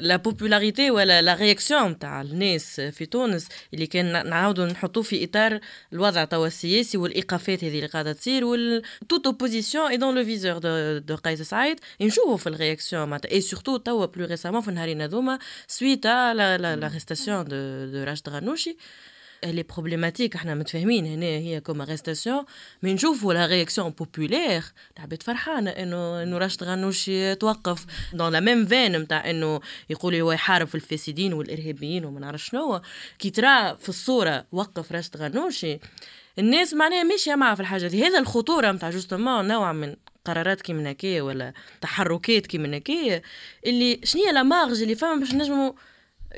[0.00, 5.60] la popularité ولا la réaction تاع الناس في تونس اللي كان نعاودوا نحطوه في إطار
[5.92, 10.58] الوضع توا السياسي والإيقافات هذه اللي قاعدة تصير وال toute opposition est dans le viseur
[10.58, 13.30] de, de قيس سعيد نشوفوا في ال réaction معناتها.
[13.30, 18.76] et surtout توا plus récemment في نهارين هذوما suite à l'arrestation de, de راشد غنوشي
[19.44, 22.44] اللي problématique إحنا متفاهمين هنا هي comme arrestation
[22.82, 24.62] mais نشوفوا la réaction populaire
[24.96, 30.32] العباد فرحانة انه إنه راشد غنوش توقف donc la même fin نتاع إنه يقولوا هو
[30.32, 32.80] يحارب في الفاسدين والإرهابيين وما نعرف شنو.
[33.18, 35.78] كي ترى في الصورة وقف راشد غنوشي
[36.38, 38.06] الناس معناها ماشيه معاه في الحاجة دي.
[38.06, 43.22] هذا الخطورة نتاع justement نوع من قرارات كي من هكايا ولا تحركات كي من هكايا
[43.66, 45.72] اللي شنو هي la marge اللي فما باش نجموا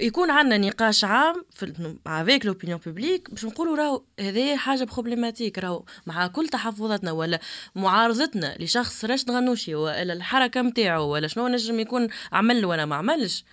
[0.01, 5.85] يكون عندنا نقاش عام في avec l'opinion publique باش نقولوا راهو هذه حاجة problématique راهو
[6.07, 7.41] مع كل تحفظاتنا ولا
[7.75, 13.45] معارضتنا لشخص راشد غنوشي ولا الحركة نتاعو ولا شنو نجم يكون عمل ولا ما عملش.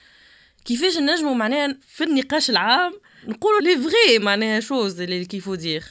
[0.66, 2.94] كيفاش نجموا معناها في النقاش العام
[3.28, 5.84] نقولوا les vraies معناها choses اللي qu'il faut dire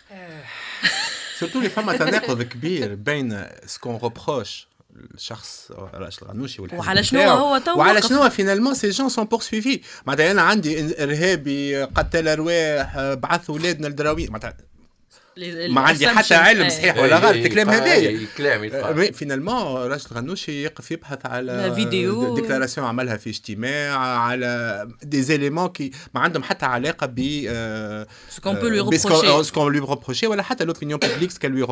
[1.39, 4.70] surtout اللي فما تناقض كبير بين ce qu'on reproche
[5.15, 7.21] الشخص راشد الغنوشي والحزب وعلى شنو.
[7.21, 13.15] هو تو وعلى؟ شنو finalement ces gens sont poursuivis معناتها أنا عندي ارهابي قتل أرواح
[13.15, 14.71] بعث أولادنا لدراوين معناتها
[15.69, 18.97] ما عندي حتى علم صحيح ولا إيه، غلط إيه، الكلام آه، هذايا إيه، كلام يتقال.
[18.97, 22.35] mais finalement راشد الغنوشي يقف يبحث على فيديو.
[22.35, 27.21] déclaration عملها في اجتماع على des éléments qui ما عندهم حتى علاقة ب
[28.37, 28.41] ce
[29.53, 31.65] qu'on lui reprochait ولا حتى l'opinion publique ce qu'elle lui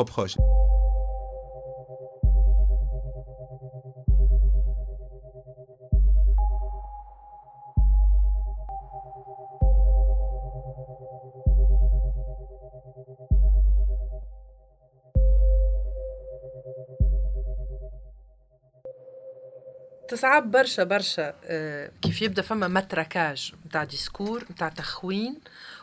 [20.09, 25.41] تصعب برشا برشا آه، كيف يبدأ فما متركاج نتاع ديسكور نتاع تخوين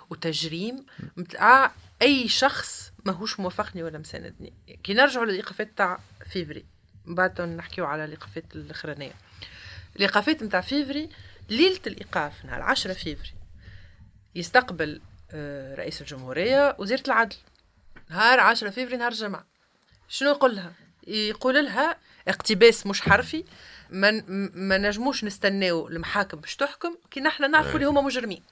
[0.10, 0.86] وتجريم.
[1.18, 4.54] نتاع أي شخص ماهوش موافقني ولا مساندني.
[4.84, 6.00] كي نرجعوا للإيقافات تاع
[6.32, 6.66] فيفري
[7.06, 9.14] بعد نحكيو على الإيقافات الأخرانية.
[9.96, 11.10] الإيقافات نتاع فيفري
[11.50, 13.34] ليلة الإيقاف نهار 10 فيفري
[14.36, 17.36] يستقبل آه، رئيس الجمهورية وزيرة العدل.
[18.10, 19.46] نهار 10 فيفري نهار الجمعة.
[20.08, 20.74] شنو يقول لها
[21.08, 23.44] يقول لها اقتباس مش حرفي
[23.90, 24.24] ما
[24.56, 28.44] ما نجموش نستناو المحاكم باش تحكم كي نحن نعرفوا اللي هما مجرمين.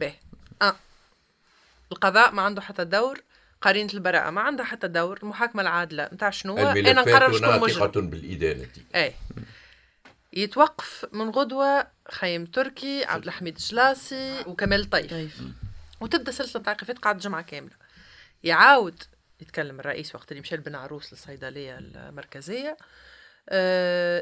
[0.00, 0.14] باهي.
[0.62, 0.76] آه.
[1.92, 3.22] القضاء ما عنده حتى دور
[3.60, 7.78] قرينة البراءة ما عندها حتى دور المحاكمة العادلة نتاع شنو الملفات نقرر شكون مجرم.
[7.78, 9.14] ناطقة بالإدانة اي
[10.32, 15.30] يتوقف من غدوة خيم تركي عبد الحميد الجلاسي وكمال الطيف طيب
[16.00, 17.74] وتبدأ سلسلة تعقيفات قعدت جمعة كاملة.
[18.44, 19.02] يعاود
[19.40, 22.68] يتكلم الرئيس وقت اللي مشى لبن عروس للصيدلية المركزية.
[22.68, 22.76] آه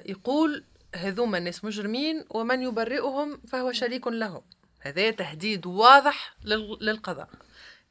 [0.07, 4.43] يقول هذوما الناس مجرمين ومن يبرئهم فهو شريك لهم.
[4.81, 7.29] هذا تهديد واضح لل- للقضاء.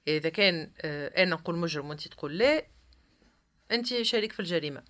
[0.07, 2.65] إذا كان آه أنا نقول مجرم وأنت تقول لا
[3.71, 4.83] أنت شريك في الجريمة.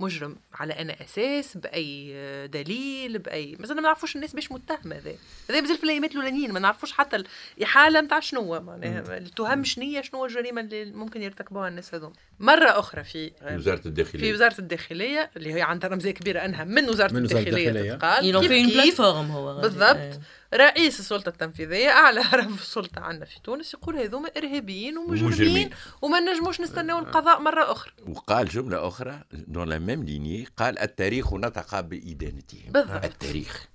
[0.00, 3.56] مجرم على أنا أساس بأي آه، دليل بأي.
[3.60, 5.14] مثلا ما نعرفوش الناس باش متهمه هذا.
[5.50, 7.22] هذا مازال في الأيامات الأولانيين ما نعرفوش حتى
[7.58, 13.04] الاحاله نتاع شنو معناها التهم شنية شنو الجريمة اللي ممكن يرتكبوها الناس هذوم مرة أخرى
[13.04, 14.22] في وزارة الداخلية.
[14.22, 17.94] في وزارة الداخلية اللي هي عندها رمزية كبيرة أنها من وزارة من وزارة الداخلية الداخلية.
[17.94, 18.24] تتقال.
[18.24, 19.60] يلون كيف في plateforme هو.
[19.60, 19.96] بالضبط.
[19.96, 20.20] إيه.
[20.54, 25.70] رئيس السلطة التنفيذية أعلى هرم في السلطة عندنا في تونس يقول هذوما إرهابيين ومجرمين ومجرمين.
[26.02, 27.92] وما نجموش نستناو القضاء مرة أخرى.
[28.08, 33.04] وقال جملة أخرى dans la même lignée قال التاريخ نطق بإدانتهم بالضبط.
[33.04, 33.66] التاريخ.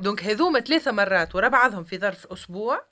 [0.00, 2.84] donc هذوما ثلاثة مرات ورا بعضهم في ظرف أسبوع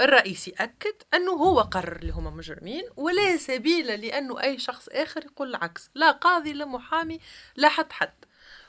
[0.00, 5.48] الرئيس يأكد أنه هو قرر اللي هما مجرمين ولا سبيل لأنه أي شخص آخر يقول
[5.48, 5.90] العكس.
[5.94, 7.20] لا قاضي لا محامي
[7.56, 8.21] لا حد حد.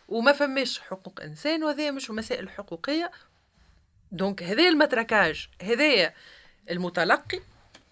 [0.08, 3.12] وما فماش حقوق إنسان وهذه مش مسائل حقوقية.
[4.12, 6.14] دونك هذا المتركاج هذايا
[6.70, 7.40] المتلقي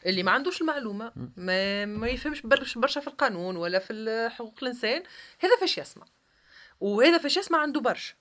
[0.05, 5.03] اللي ما عندوش المعلومة ما, ما يفهمش برشا برشا في القانون ولا في حقوق الإنسان
[5.39, 6.05] هذا فاش يسمع.
[6.79, 8.13] وهذا فاش يسمع عنده برشا.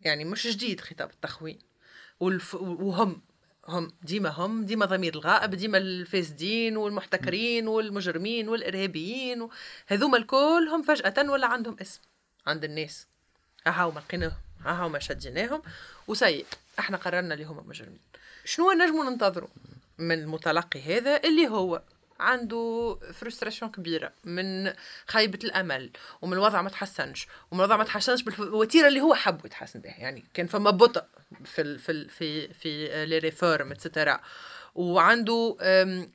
[0.00, 1.58] يعني مش جديد خطاب التخوين.
[2.20, 2.54] والف...
[2.54, 3.22] وهم
[3.68, 9.42] هم ديما هم ديما ضمير الغائب ديما الفاسدين والمحتكرين والمجرمين والإرهابيين.
[9.42, 9.50] و...
[9.86, 12.00] هذوما الكل هم فجأة ولا عندهم اسم
[12.46, 13.11] عند الناس.
[13.66, 15.62] هاو ما لقيناهم هاو ما شديناهم
[16.08, 16.46] وسيء
[16.78, 17.98] إحنا قررنا اللي هما مجرمين
[18.44, 19.48] شنو نجموا ننتظروا
[19.98, 21.82] من المتلقي هذا اللي هو
[22.20, 24.72] عنده فرستراسيون كبيره من
[25.06, 25.90] خيبه الامل
[26.22, 30.24] ومن الوضع ما تحسنش ومن الوضع ما تحسنش بالوتيره اللي هو حب يتحسن بها يعني
[30.34, 31.04] كان فما بطء
[31.44, 34.20] في ال في ال في في les réformes etcetera
[34.74, 35.56] وعنده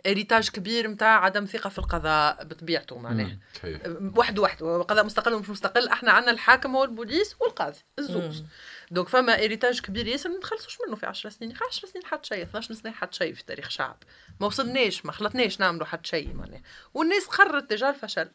[0.07, 3.37] héritage كبير نتاع عدم ثقة في القضاء بطبيعته معناها.
[3.55, 3.81] صحيح.
[4.15, 4.81] وحده وحده.
[4.81, 5.87] قضاء مستقل ومش مستقل.
[5.87, 8.43] إحنا عندنا الحاكم هو البوليس والقاضي الزوز
[8.91, 11.53] donc فما héritage كبير ياسر ما نخلصوش منه في 10 سنين.
[11.69, 13.97] 10 سنين حد شيء 12 سنة حد شيء في تاريخ شعب.
[14.39, 16.61] ما وصلناش ما خلطناش نعملوا حد شيء معناها.
[16.93, 18.29] والناس قررت تجاه الفشل.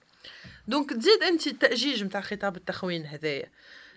[0.68, 3.50] donc تزيد أنت التأجيج نتاع خطاب التخوين هذايا.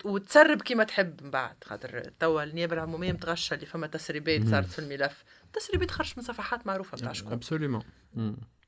[0.04, 1.56] وتسرب كيما تحب من بعد.
[1.64, 5.24] خاطر توا النيابة العمومية متغشه اللي فما تسريبات صارت في الملف.
[5.56, 7.32] التسريبات خرجت من صفحات معروفة نتاع شكون.
[7.32, 7.82] absolument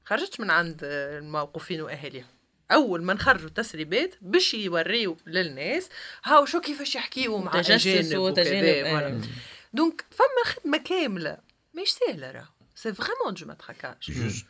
[0.04, 2.26] خرجتش من عند الموقوفين وأهاليهم.
[2.72, 5.88] أول ما نخرجوا التسريبات باش يوريو للناس
[6.24, 9.28] هاو شو كيفاش يحكيو مع تجسس اجانب وتجانب، وكذا.
[9.72, 11.38] donc فما خدمة كاملة.
[11.74, 14.46] مش سهلة راه c'est vraiment du matraquage juste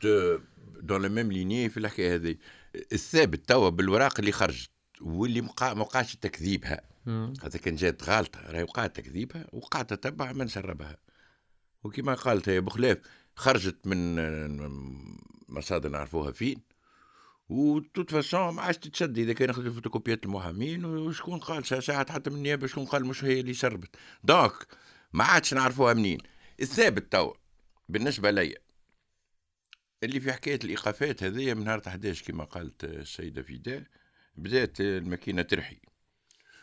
[0.80, 2.36] dans la même lignée في الحكاية هذه.
[2.92, 4.70] الثابت توا بالوراق اللي خرجت
[5.00, 6.80] واللي مقا- ما وقعش تكذيبها.
[7.40, 8.40] خاطر كان جات غالطة.
[8.50, 10.96] راهي وقع تكذيبها وقع تتبع من سربها.
[11.84, 12.98] وكما قالت هي بخلاف
[13.36, 14.16] خرجت من
[15.48, 16.60] مصادر نعرفوها فين
[17.48, 22.10] و toute façon ما عادش تتشد إذا كان خرجت فوتوكوبيات المحامين وشكون قال؟ سا- ساعات
[22.10, 24.66] حتى من النيابة شكون قال مش هي اللي سربت دونك
[25.12, 26.18] ما عادش نعرفوها منين.
[26.60, 27.34] الثابت توا
[27.88, 28.56] بالنسبة ليا
[30.02, 33.82] اللي في حكاية الإيقافات هذيا من نهار 11 كما قالت السيدة فداء
[34.36, 35.78] بدات الماكينة ترحي.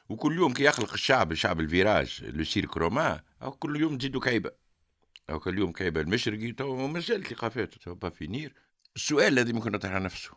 [0.10, 4.52] وكل يوم كي يخلق الشعب شعب الفيراج لو سيرك رومان أو كل يوم تزيدوا كعيبة.
[5.30, 8.54] أو كل يوم كعيبه المشرقي تو مازال ثقافات تو با فينير
[8.96, 10.32] السؤال الذي ممكن يطرح نفسه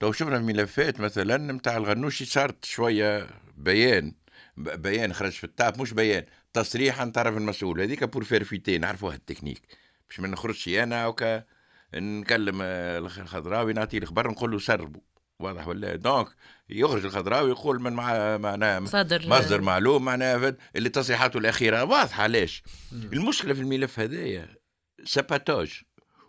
[0.00, 4.14] تو شفنا ملفات مثلا نتاع الغنوشي صارت شوية بيان
[4.56, 7.80] بيان خرج في ال TAP مش بيان تصريح عن طرف المسؤول.
[7.80, 9.62] هذيك pour faire vite نعرفوها التكنيك.
[10.08, 11.44] باش ما نخرجش أنا وكا
[11.94, 15.00] نكلم الخضراوي نعطيه الخبر نقول له سربوا.
[15.44, 16.28] واضح ولا donc
[16.70, 22.22] يخرج الخضراوي يقول من مع معناها مصادر مصدر معلوم معناها اللي تصريحاته الأخيرة واضحة.
[22.22, 24.56] علاش المشكلة في الملف هذايا
[25.04, 25.70] sabotage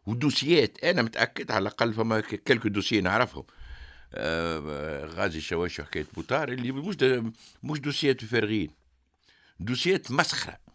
[0.05, 0.83] و dossier ات.
[0.83, 3.43] أنا متأكد على الأقل فما quelques dossiers نعرفهم.
[4.13, 6.95] آه غازي الشواشي حكايه بوتار اللي مش
[7.63, 8.71] مش دوسيات فارغين.
[9.59, 10.65] دوسيات مسخرة.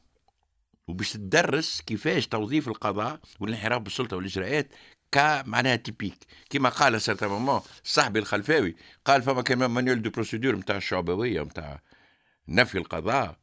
[0.88, 4.68] وباش تدرس كيفاش توظيف القضاء والانحراف بالسلطة والإجراءات
[5.12, 10.77] كمعناها تيبيك كما قال سارتان مومون صاحبي الخلفاوي قال فما كان مانيول دو بروسيدور نتاع
[10.77, 11.83] الشعبوية نتاع
[12.49, 13.37] نفي القضاء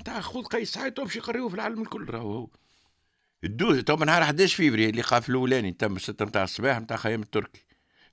[0.00, 2.48] نتاع خذ قيس سعيد باش يقريوه في العالم الكل راهو
[3.44, 7.64] الدوز تو نهار 11 فيفري اللي قاف الأولاني تم 6 نتاع الصباح نتاع خيام التركي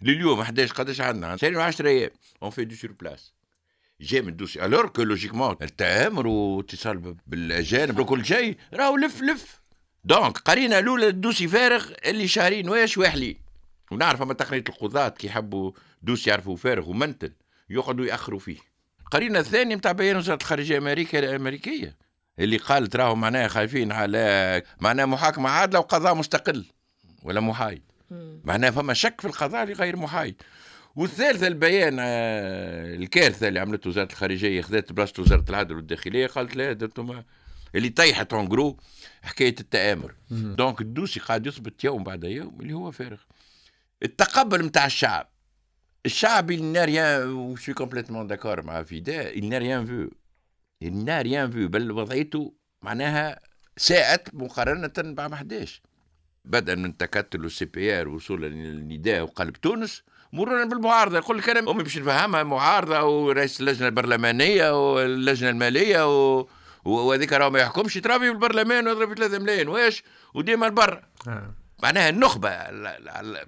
[0.01, 2.11] لليوم 11 قداش عندنا؟ 10 أيام.
[2.43, 3.33] on fait du sur place
[4.01, 4.65] جاي من ال dossier.
[4.65, 7.99] alors que logiquement التآمر واتصال بالأجانب.
[7.99, 9.61] وكل شيء راهو لف لف.
[10.07, 13.35] donc قرينا الأولى ال dossier فارغ اللي شهرين واش واحلين
[13.91, 17.31] ونعرف أما تقنية القضاة كي يحبوا dossier يعرفوا فارغ ومنتن
[17.69, 18.57] يقعدوا يأخروا فيه.
[19.11, 21.95] قرينا الثاني نتاع بيان وزارة الخارجية الأمريكية الأمريكية
[22.39, 26.65] اللي قالت راهو معناها خايفين على معناها محاكمة عادلة وقضاء مستقل
[27.23, 27.81] ولا محايد.
[28.43, 30.41] معناها فما شك في القضاء لغير محايد.
[30.95, 36.73] والثالثة البيان آه، الكارثة اللي عملته وزارة الخارجية خذت بلاصة وزارة العدل والداخلية قالت لا
[37.75, 38.75] اللي طيحت un
[39.21, 40.15] حكاية التآمر.
[40.29, 43.19] donc ال dossier قاعد يثبت يوم بعد يوم اللي هو فارغ.
[44.03, 45.29] التقبل نتاع الشعب.
[46.05, 50.09] الشعب il n'a rien je suis complètement d'accord مع فيدا il n'a rien vu.
[50.81, 53.39] il n'a rien vu بل وضعيته معناها
[53.77, 55.81] ساءت مقارنة بعام 11
[56.45, 60.03] بدءا من تكتل السي بي آر وصولا للنداء وقلب تونس
[60.33, 61.17] مرورا بالمعارضة.
[61.17, 66.47] يقول لك أنا أمي باش نفهمها معارضة ورئيس اللجنة البرلمانية واللجنه المالية و...
[66.87, 67.93] وهذيك راه ما يحكمش.
[67.93, 69.67] ترابي بالبرلمان ويضرب 3 ملايين.
[69.67, 71.53] واش؟ وديما لبرا آه.
[71.83, 72.49] معناها النخبة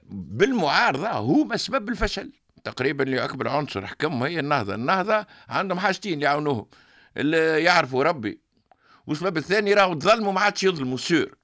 [0.10, 2.32] بالمعارضه هو اسباب الفشل.
[2.64, 4.76] تقريبا اللي اكبر عنصر حكمهم هي النهضة.
[4.76, 6.66] النهضة عندهم حاجتين يعاونوهم.
[7.18, 8.40] اللي يعرفوا ربي.
[9.08, 11.36] والسبب الثاني راهو تظلموا ما عادش يظلموا sur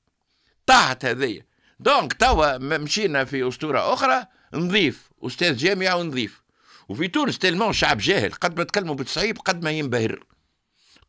[0.65, 1.45] طاحت هذيا.
[1.79, 5.09] donc توا مشينا في أسطورة أخرى نضيف.
[5.23, 6.43] أستاذ جامعة ونضيف.
[6.89, 8.31] وفي تونس tellement شعب جاهل.
[8.31, 10.23] قد ما تكلموا بالصعيب قد ما ينبهر.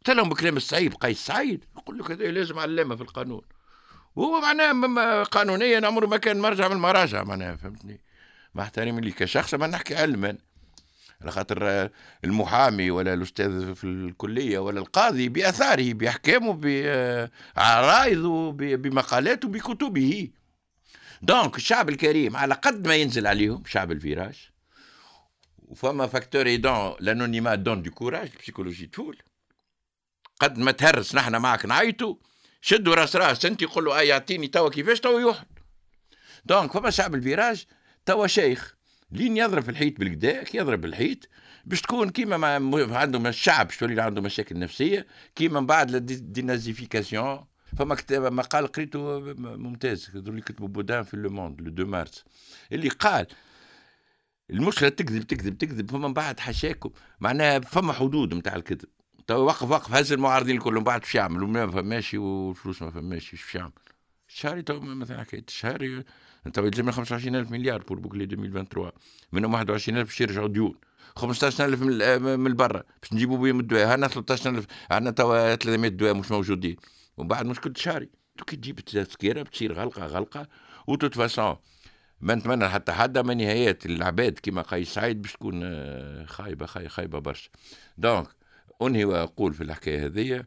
[0.07, 3.43] قلت لهم بكلام الصعيب قيس سعيد يقول لك هذا لازم علامة في القانون.
[4.17, 8.01] وهو معناه قانونيا عمره ما كان مرجع من المراجع معناها فهمتني؟
[8.55, 10.39] مع احترامي لي كشخص ما نحكي علما.
[11.21, 11.91] على خاطر
[12.25, 16.53] المحامي ولا الأستاذ في الكلية ولا القاضي بأثاره بأحكامه
[17.57, 20.31] بعرائضه بمقالاته بكتبه.
[21.23, 24.51] donc الشعب الكريم على قد ما ينزل عليهم شعب ال virage
[25.69, 29.19] وفما facteur aidant l'anonymat donne du courage psychologie des foules.
[30.41, 31.15] قد ما تهرس.
[31.15, 31.67] نحن معك.
[31.67, 32.15] نعيطوا
[32.61, 33.45] شدوا راس راس.
[33.45, 35.47] انت قول له اي يعطيني توا كيفاش توا يوحد
[36.45, 37.65] donc فما شعب ال virage
[38.07, 38.77] توا شيخ.
[39.13, 41.29] لين يضرب الحيط بالكدا كي يضرب بالحيط
[41.65, 45.97] باش تكون كيما ما عندهم الشعب باش تولي عنده مشاكل نفسية كيما من بعد
[46.33, 47.45] dénazification.
[47.79, 52.25] فما كتاب مقال قريته ممتاز اللي كتبه بودان في Le Monde le 2 مارس
[52.73, 53.27] اللي قال
[54.51, 56.91] المشكلة تكذب تكذب تكذب فما من بعد حشاكم.
[57.21, 58.89] معناها فما حدود نتاع الكذب.
[59.27, 59.95] تو وقف وقف.
[59.95, 63.73] هز المعارضين كلهم بعد باش يعملوا ما فماش والفلوس ما فماش باش يعمل؟
[64.29, 66.05] الشهري تو مثلا حكاية الشهري
[66.47, 68.93] انت يلزمنا 25000 مليار pour boucler 2023
[69.33, 70.75] منهم 21000 باش يرجعوا ديون.
[71.17, 71.83] 15000
[72.23, 73.95] من برا باش نجيبوا بهم الدواء.
[73.95, 76.77] هنا 13000 عندنا توا 300 دواء مش موجودين.
[77.17, 78.11] ومن بعد مشكل شهري.
[78.47, 80.49] كي تجيب التذكرة بتصير غلقة غلقة.
[80.87, 81.57] و toute façon
[82.21, 87.19] ما نتمنى حتى حدا من نهايات العباد كما قيس سعيد باش تكون آه، خايبة خايبة
[87.19, 87.51] برشا.
[87.99, 88.36] donc
[88.83, 90.47] أنهي وأقول في الحكاية هذيا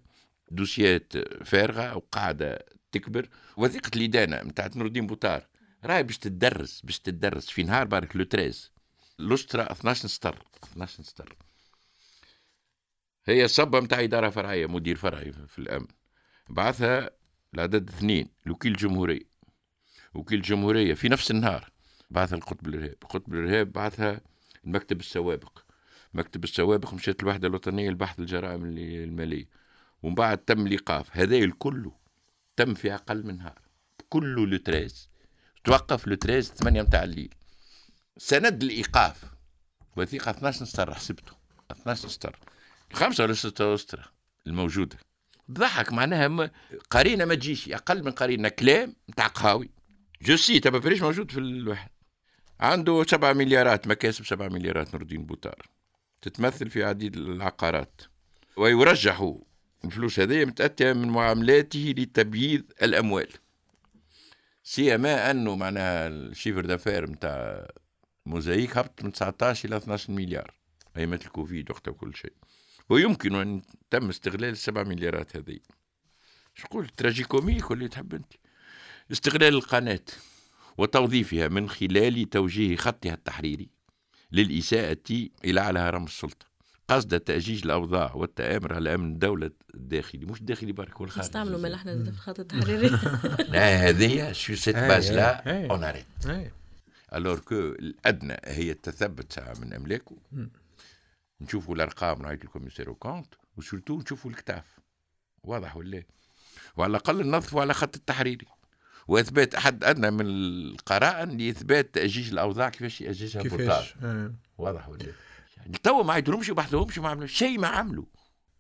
[0.51, 3.30] دوسيات فارغة وقاعده تكبر.
[3.57, 5.47] وثيقة الإدانة نتاع نور الدين بوتار
[5.86, 8.71] راهي باش تدرس باش تدرس في نهار بارك لو 13
[9.19, 11.36] لوسترا 12 سطر 12 سطر.
[13.25, 15.88] هي صبة نتاع إدارة فرعية مدير فرعي في الأمن.
[16.49, 17.09] بعثها
[17.53, 19.30] العدد اثنين لوكيل الجمهورية
[20.13, 21.71] وكيل الجمهورية في نفس النهار
[22.09, 22.95] بعثها القطب الإرهاب.
[23.03, 24.21] القطب الإرهاب بعثها
[24.65, 25.59] المكتب السوابق.
[26.14, 29.47] مكتب السوابق مشات الوحدة الوطنية لبحث الجرائم المالية.
[30.03, 31.91] ومن بعد تم الإيقاف هذا الكل
[32.55, 33.62] تم في أقل من نهار
[34.10, 34.88] كله لو
[35.64, 37.34] توقف le 13 8 متاع الليل.
[38.18, 39.24] سند الإيقاف.
[39.97, 41.32] وثيقة 12 سطر حسبته.
[41.72, 42.39] 12 سطر
[42.93, 44.12] خمسة ولا ستة اسطر
[44.47, 44.97] الموجودة.
[45.51, 46.51] ضحك معناها.
[46.89, 47.70] قرينة ما تجيش.
[47.70, 48.49] أقل من قرينة.
[48.49, 49.70] كلام نتاع قهاوي.
[50.22, 51.89] جو سي تبا فريش موجود في الواحد
[52.60, 53.88] عنده سبع مليارات.
[53.88, 55.70] مكاسب سبع مليارات نور الدين بوتار.
[56.22, 58.01] تتمثل في عديد العقارات.
[58.57, 59.34] ويرجح
[59.86, 63.30] الفلوس هذه متأتية من معاملاته لتبييض الأموال.
[64.63, 67.67] سيما أنه معناها ال chiffre d'affaires نتاع
[68.26, 70.53] موزايك هبط من 19 إلى 12 مليار.
[70.97, 72.34] أيامات الكوفيد وقتها وكل شيء.
[72.89, 75.59] ويمكن أن تم استغلال السبع مليارات هذه.
[76.55, 78.34] شقول tragi-comique واللي تحب أنت.
[79.11, 80.05] استغلال القناة
[80.78, 83.70] وتوظيفها من خلال توجيه خطها التحريري.
[84.32, 86.45] للإساءة إلى على هرم السلطة.
[86.88, 92.09] قصد تأجيج الأوضاع والتآمر على أمن الدولة الداخلي مش الداخلي برك والخارجي نستعملوا ملحنا في
[92.09, 92.89] الخط التحريري.
[93.53, 95.69] لا هذه sur cette base-là أي.
[95.70, 96.51] on arrête أي.
[97.13, 100.15] alors que الأدنى هي التثبت ساعة من املاكه
[101.41, 104.80] نشوفوا الأرقام رأيت ال commissaire aux comptes و surtout نشوفوا الكتاف.
[105.43, 106.03] واضح ولا؟
[106.77, 108.47] وعلى الأقل نظفوا على خط التحريري.
[109.10, 114.34] واثبات حد أدنى من القرائن لاثبات تأجيج الأوضاع كيفاش يأججها كيفاش؟ آه.
[114.57, 115.05] واضح ولا
[115.57, 118.05] يعني توا ما عيدولهمش وبحثوهمش وما عملوا شيء ما عملوا.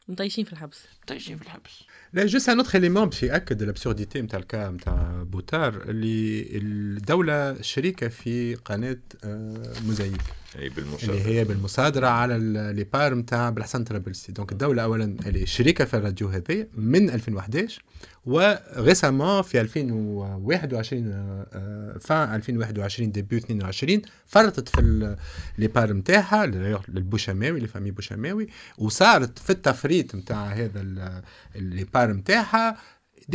[0.07, 0.79] مطيشين في الحبس.
[1.07, 1.83] طيشين في الحبس.
[2.13, 6.57] لا juste un autre élément باش ياكد ال absurdité نتاع ال cas نتاع بوتار اللي
[6.57, 10.21] الدولة شريكة في قناة آه، موزايك.
[10.55, 10.71] أي
[11.03, 12.37] اللي هي بالمصادرة على
[12.75, 17.83] les parts نتاع بالحسن طرابلسي donc الدولة اولا اللي شريكة في الراديو هذه من 2011
[18.25, 21.03] و récemment في 2021
[21.99, 25.15] fin 2021 début 22 فرطت في
[25.57, 28.47] les parts نتاعها للبوشماوي la famille بوشماوي
[28.77, 30.83] وصارت في التفريط نتاع هذا
[31.55, 32.77] les parts نتاعها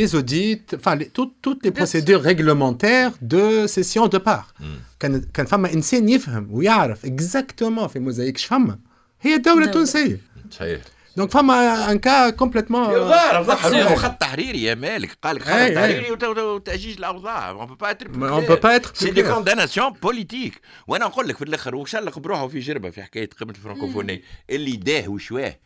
[0.00, 4.52] des audits, enfin les- tout- toutes les procédures réglementaires de cession de parts.
[5.00, 8.78] كان كان فما انسان يفهم ويعرف exactement في موزايك شفما
[9.20, 9.66] هي الدولة دولة.
[9.66, 10.20] التونسيه
[10.50, 10.80] صحيح
[11.16, 13.90] donc فما un cas complètement ظهر ظهر صحيح.
[13.90, 15.74] له خط تحريري يا مالك قال لك خط أي، أي.
[15.74, 19.10] تحريري وت- وت- وتأجيج الأوضاع on peut pas être on peut pas être plus c'est
[19.10, 19.26] des clair.
[19.32, 24.22] condamnations politiques وأنا نقول لك في الآخر وشلق بروحه في جربه في حكايه قمه الفرنكوفونيه
[24.50, 25.56] اللي داه وشواه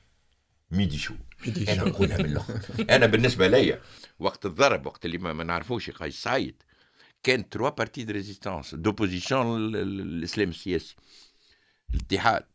[0.70, 1.84] Midi Show Midi أنا.
[1.84, 2.61] نقولها من الآخر
[2.97, 3.80] أنا بالنسبة ليا
[4.18, 6.62] وقت الضرب وقت اللي ما, ما نعرفوش قيس سعيد
[7.22, 10.97] كان trois parties de résistance d'opposition الاسلام السياسي.
[11.95, 12.47] الاتحاد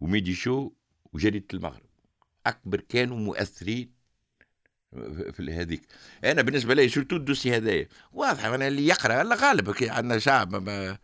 [0.00, 0.70] و Midi Show
[1.12, 1.90] وجريدة المغرب.
[2.46, 3.92] أكبر كانوا مؤثرين
[5.32, 5.86] في هذيك.
[6.24, 7.88] أنا بالنسبة لي surtout ال dossier هذايا.
[8.12, 10.98] واضح أنا اللي يقرأ لا غالب عندنا شعب ما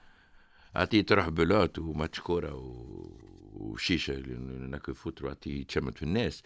[0.77, 3.18] أعطيه تروح بلوت وماتش كورة و...
[3.59, 6.43] وشيشة انك فوت وعطيه تشمت في الناس.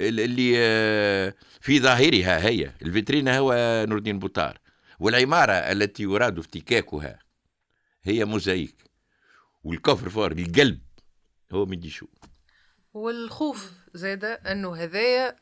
[0.00, 3.54] ال- اللي آه، في ظاهرها هي الفيترينا هو
[3.88, 4.58] نور الدين بوطار
[5.00, 7.18] والعمارة التي يراد افتكاكها
[8.04, 8.74] هي موزايك.
[9.64, 10.80] وال coffre-fort القلب
[11.52, 12.06] هو Midi Show
[12.94, 15.36] والخوف زادة أنه هذايا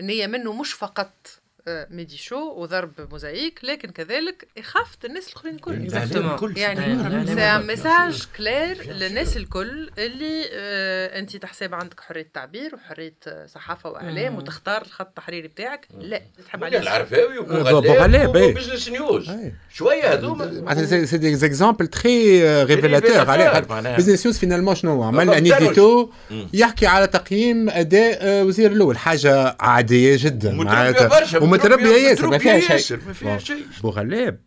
[0.00, 6.58] النية منه مش فقط آه، Midi Show وضرب موزايك لكن كذلك يخافت الناس الآخرين الكل.
[6.58, 9.90] يعني c'est un message clair للناس الكل.
[9.98, 15.88] اللي آه أنت تحسب عندك حرية تعبير وحرية آه، صحافة وإعلام وتختار الخط التحريري بتاعك.
[16.00, 18.50] لا تحب عليه العرفاوي بو- بوغلاب، إيه.
[18.52, 19.52] و Business News أي.
[19.72, 20.60] شوية هذوما.
[20.60, 23.96] معناتها c'est des exemples très révélateurs عليه.
[23.96, 25.52] Business News finalement شنو عمل ما un.
[25.52, 26.10] édito.
[26.52, 28.98] يحكي على تقييم أداء آه، وزير الأول.
[28.98, 30.52] حاجة عادية جدا.
[30.52, 33.00] متربية برشا ومتربيه ياسر ما فيها شيء ياسر.
[33.06, 33.66] ما فيها شيء.
[33.82, 34.40] بوغلاب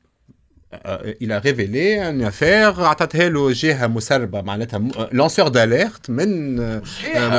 [1.22, 4.80] il a révélé une affaire عطتها له جهة مسربة معناتها
[5.12, 6.82] lanceur d'alerte من آه،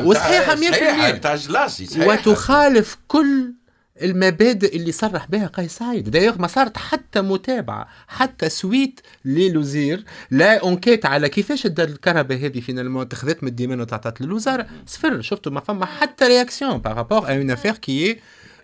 [0.07, 2.07] وصحيحة 100% تاع جلاسي.
[2.07, 3.55] وتخالف كل
[4.03, 6.11] المبادئ اللي صرح بها قيس سعيد.
[6.11, 10.05] دايوغ ما صارت حتى متابعة حتى suite للوزير.
[10.31, 14.67] لا enquête على كيفاش الدار الكهرباء هذه finalement اتخذت من الديمان وتعطت للوزارة.
[14.87, 15.21] صفر.
[15.21, 18.19] شفتوا ما فما حتى réaction par rapport à une affaire qui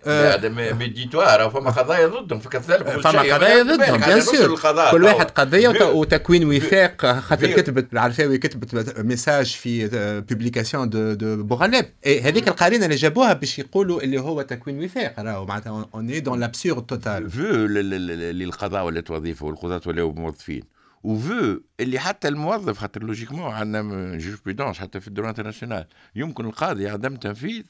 [0.07, 4.59] هذا فما قضايا ضدهم في كذلك فما قضايا ضدهم bien sûr
[4.91, 7.51] كل واحد قضيه وت- وتكوين وفاق خاطر.
[7.61, 9.87] كتبت العرفاوي كتبت message في
[10.29, 15.45] publication de de بوغلاب هذيك القرينه اللي جابوها باش يقولوا اللي هو تكوين وفاق راهو
[15.45, 20.63] معناتها on est dans l'absurde total vu اللي القضاء ولات وظيفه والقضاة ولاو موظفين
[21.03, 25.85] و vu اللي حتى الموظف خاطر logiquement عندنا jurisprudence حتى في ال droit international
[26.15, 27.63] يمكن القاضي عدم تنفيذ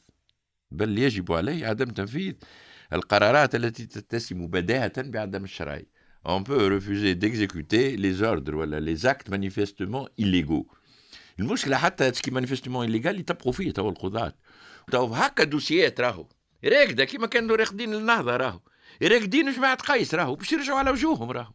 [0.72, 2.34] بل يجب عليه عدم تنفيذ
[2.93, 9.30] القرارات التي تتسم بداهة بعدم الشرعية on peut refuser d'exécuter les ordres ولا les actes
[9.30, 10.67] manifestement illégaux.
[11.39, 14.34] المشكلة حتى كي manifestement illégal يطبقوا فيه تو القضاة.
[14.91, 16.28] تو هكا دوسيات راهو
[16.65, 18.59] راكدة كيما كانوا راقدين النهضة راهو.
[19.03, 21.53] راقدين جماعة قيس راهو باش يرجعوا على وجوههم راهو.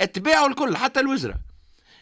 [0.00, 1.38] اتباعوا الكل حتى الوزراء.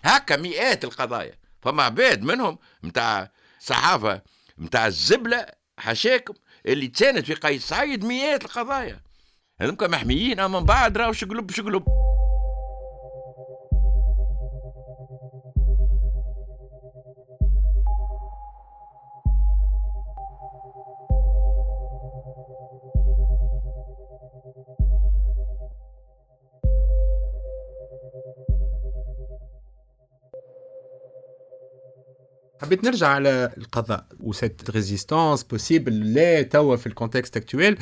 [0.03, 1.35] هكا مئات القضايا.
[1.63, 4.23] فما عباد منهم نتاع صحافة
[4.59, 5.47] نتاع الزبلة
[5.79, 6.35] حشاكم.
[6.67, 9.01] اللي تساند في قيس سعيد مئات القضايا.
[9.61, 11.85] هذوك محميين أما من بعد راهو شقلب شقلب.
[32.63, 37.79] حبيت نرجع على القضاء و cette résistance possible لا توا في ال contexte actuel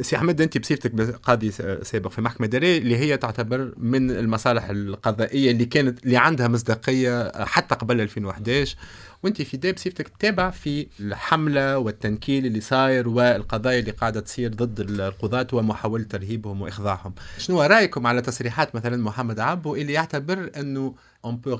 [0.00, 1.50] سي أحمد أنت بصفتك قاضي
[1.82, 7.44] سابق في محكمة اداريه اللي هي تعتبر من المصالح القضائية اللي كانت اللي عندها مصداقية
[7.44, 8.76] حتى قبل 2011
[9.22, 14.80] وأنت في داب بصفتك تتابع في الحملة والتنكيل اللي صاير والقضايا اللي قاعدة تصير ضد
[14.80, 17.14] القضاة ومحاولة ترهيبهم وإخضاعهم.
[17.38, 21.54] شنو رأيكم على تصريحات مثلا محمد عبو اللي يعتبر إنه On peut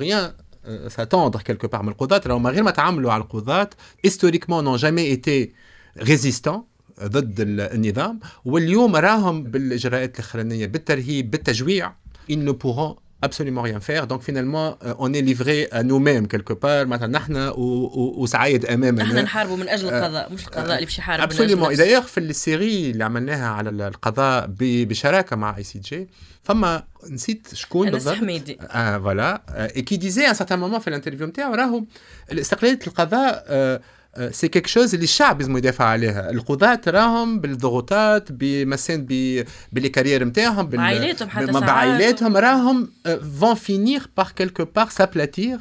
[0.88, 1.82] s'attendre quelque part.
[1.82, 3.70] من القضاة راهم غير ما تعاملوا على القضاة
[4.06, 5.52] historiquement n'ont jamais été
[5.98, 6.66] résistants
[7.04, 8.20] ضد النظام.
[8.44, 11.92] واليوم راهم بالإجراءات الأخرانية بالترهيب بالتجويع.
[12.30, 12.52] Ils ne
[13.26, 14.06] absolument rien faire.
[14.06, 14.68] Donc finalement
[15.04, 16.86] on est livré à nous-mêmes quelque part.
[16.86, 21.76] مثلا نحن وسعايد امامنا نحن نحاربوا من أجل القضاء مش القضاء اللي باش يحارب absolument.
[21.76, 26.08] d'ailleurs في ال série اللي عملناها على القضاء بشراكه مع ICJ
[26.42, 29.42] فما نسيت شكون انس حميدي آه voilà
[29.76, 31.84] qui disait un certain moment في ال interview نتاعو راهو
[32.32, 33.80] استقلاليه القضاء آه
[34.30, 39.06] c'est quelque chose اللي الشعب لازم يدافع عليها القضاة راهم بالضغوطات بمسان
[39.72, 42.90] ب les carrières نتاعهم بعائلاتهم حتى بعائلاتهم راهم
[43.40, 45.58] vont finir par quelque part s'aplatir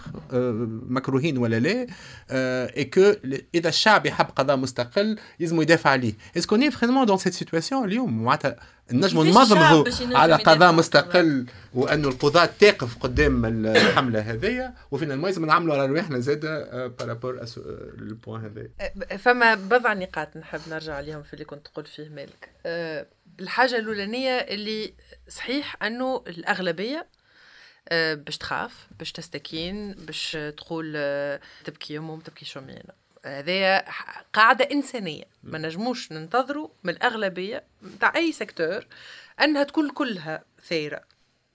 [0.89, 1.87] مكروهين ولا لا
[2.77, 3.13] et que
[3.55, 7.85] اذا الشعب يحب قضاء مستقل لازم يدافع عليه est-ce qu'on est vraiment dans cette situation
[7.85, 8.55] اليوم معناتها
[8.91, 9.85] نجموا ننظموا
[10.17, 16.45] على قضاء مستقل وانه القضاة تقف قدام الحملة هذيا وفينا لازم نعملوا على رواحنا زاد
[16.99, 17.45] par rapport
[17.99, 19.17] ال point هذا.
[19.17, 22.49] فما بضع نقاط نحب نرجع عليهم في اللي كنت تقول فيه مالك.
[23.39, 24.93] الحاجة الأولانية اللي
[25.29, 27.07] صحيح أنه الأغلبية
[27.91, 30.93] باش تخاف باش تستكين باش تقول
[31.65, 32.98] تبكي يمهم تبكي شومينا.
[33.25, 33.85] هذه
[34.33, 35.23] قاعدة إنسانية.
[35.43, 37.63] ما نجموش ننتظروا من الأغلبية
[37.99, 38.87] تاع أي secteur
[39.41, 41.01] أنها تكون كلها ثيرة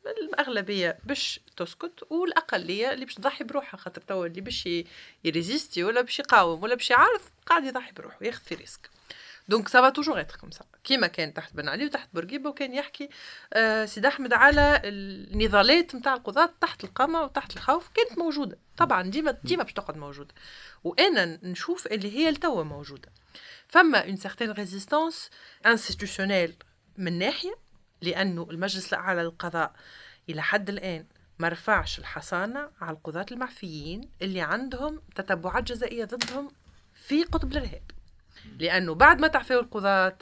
[0.07, 4.69] الأغلبية باش تسكت والأقلية اللي باش تضحي بروحها خاطر توا اللي باش
[5.25, 8.91] ي résister ولا باش يقاوم ولا باش يعارض قاعد يضحي بروحه ياخذ في risque.
[9.49, 12.75] donc ça va toujours être comme ça كيما كان تحت بن علي وتحت بورقيبة وكان
[12.75, 13.09] يحكي
[13.53, 18.59] آه سيد أحمد على النضالات نتاع القضاة تحت القمع وتحت الخوف كانت موجودة.
[18.77, 20.35] طبعا ديما ديما باش تقعد موجودة.
[20.85, 23.09] وأنا نشوف اللي هي لتوا موجودة.
[23.69, 25.31] فما une certaine résistance
[25.67, 26.55] institutionnelle
[26.99, 27.55] من ناحية
[28.03, 29.73] لأنه المجلس الاعلى للقضاء
[30.29, 31.07] إلى حد الآن
[31.39, 36.51] ما رفعش الحصانة على القضاة المعفيين اللي عندهم تتبعات جزائية ضدهم
[36.95, 37.83] في قطب الإرهاب.
[38.59, 40.17] لأنه بعد ما تعفيوا القضاة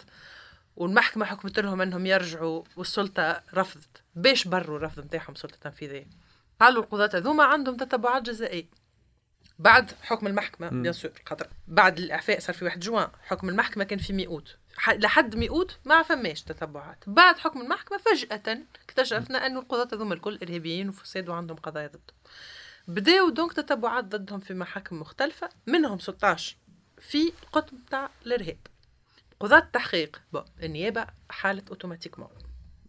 [0.77, 4.03] والمحكمة حكمت لهم إنهم يرجعوا والسلطة رفضت.
[4.15, 6.07] باش برروا الرفض نتاعهم سلطة تنفيذية؟
[6.61, 8.67] قالوا القضاة هذوما عندهم تتبعات جزائية.
[9.59, 13.99] بعد حكم المحكمة bien sûr خاطر بعد الإعفاء صار في 1 جوان حكم المحكمة كان
[13.99, 14.57] في مئوت
[14.89, 17.05] لحد مئوت ما فماش تتبعات.
[17.07, 22.17] بعد حكم المحكمة فجأة اكتشفنا أن القضاة هذوما الكل إرهابيين وفساد وعندهم قضايا ضدهم
[22.89, 26.57] بداوا donc تتبعات ضدهم في محاكم مختلفة منهم 16
[27.01, 28.59] في القطب بتاع الإرهاب.
[29.43, 30.23] قضاة التحقيق
[30.63, 32.29] النيابة حالة automatiquement.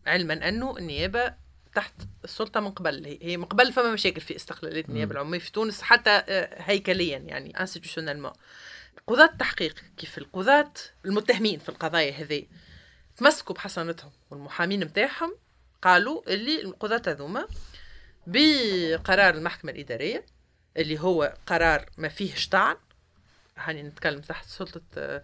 [0.07, 1.33] علما أنه النيابة
[1.75, 1.93] تحت
[2.23, 3.17] السلطة من قبل.
[3.21, 6.23] هي من قبل فما مشاكل في استقلالية النيابة العمومية في تونس حتى
[6.57, 8.31] هيكليا يعني institutionnellement
[9.07, 10.73] قضاة التحقيق كيف القضاة
[11.05, 12.45] المتهمين في القضايا هذه
[13.17, 15.35] تمسكوا بحصانتهم والمحامين نتاعهم
[15.81, 17.47] قالوا اللي القضاة هذوما
[18.27, 20.25] بقرار المحكمة الإدارية
[20.77, 22.75] اللي هو قرار ما فيهش طعن
[23.57, 25.21] هاني نتكلم تحت سلطة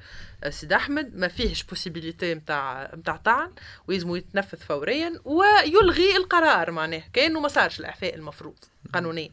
[0.50, 1.16] سيد أحمد.
[1.16, 3.52] ما فيهش possibilité متاع متاع طعن
[3.88, 8.58] ويزمو يتنفذ فوريا ويلغي القرار معناه كأنه ما صارش الإعفاء المفروض
[8.94, 9.32] قانونيا.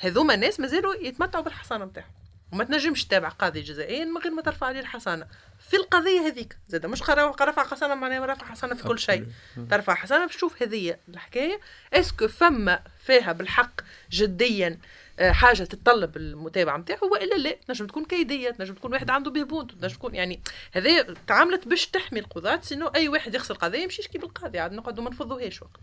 [0.00, 2.10] هذوما الناس مازالوا يتمتعوا بالحصانة متاعهم.
[2.52, 5.26] وما تنجمش تتابع قاضي جزائيا من غير ما ترفع عليه الحصانة.
[5.58, 9.26] في القضية هذيك زاد مش رفع حصانة معناها رفع حصانة في كل شيء.
[9.70, 11.60] ترفع حصانة باش تشوف هذية الحكاية.
[11.92, 13.80] est-ce que فما فيها بالحق
[14.10, 14.78] جديا
[15.20, 19.94] حاجة تتطلب المتابعه نتاعو والا لا تنجم تكون كيدية تنجم تكون واحد عنده بهبون تنجم
[19.94, 20.40] تكون يعني
[20.72, 25.04] هذا تعاملت باش تحمي القضاة sinon أي واحد يخسر قضيه يمشي يشكي بالقاضي عاد نقعدوا
[25.04, 25.80] ما نفضوهاش وقت.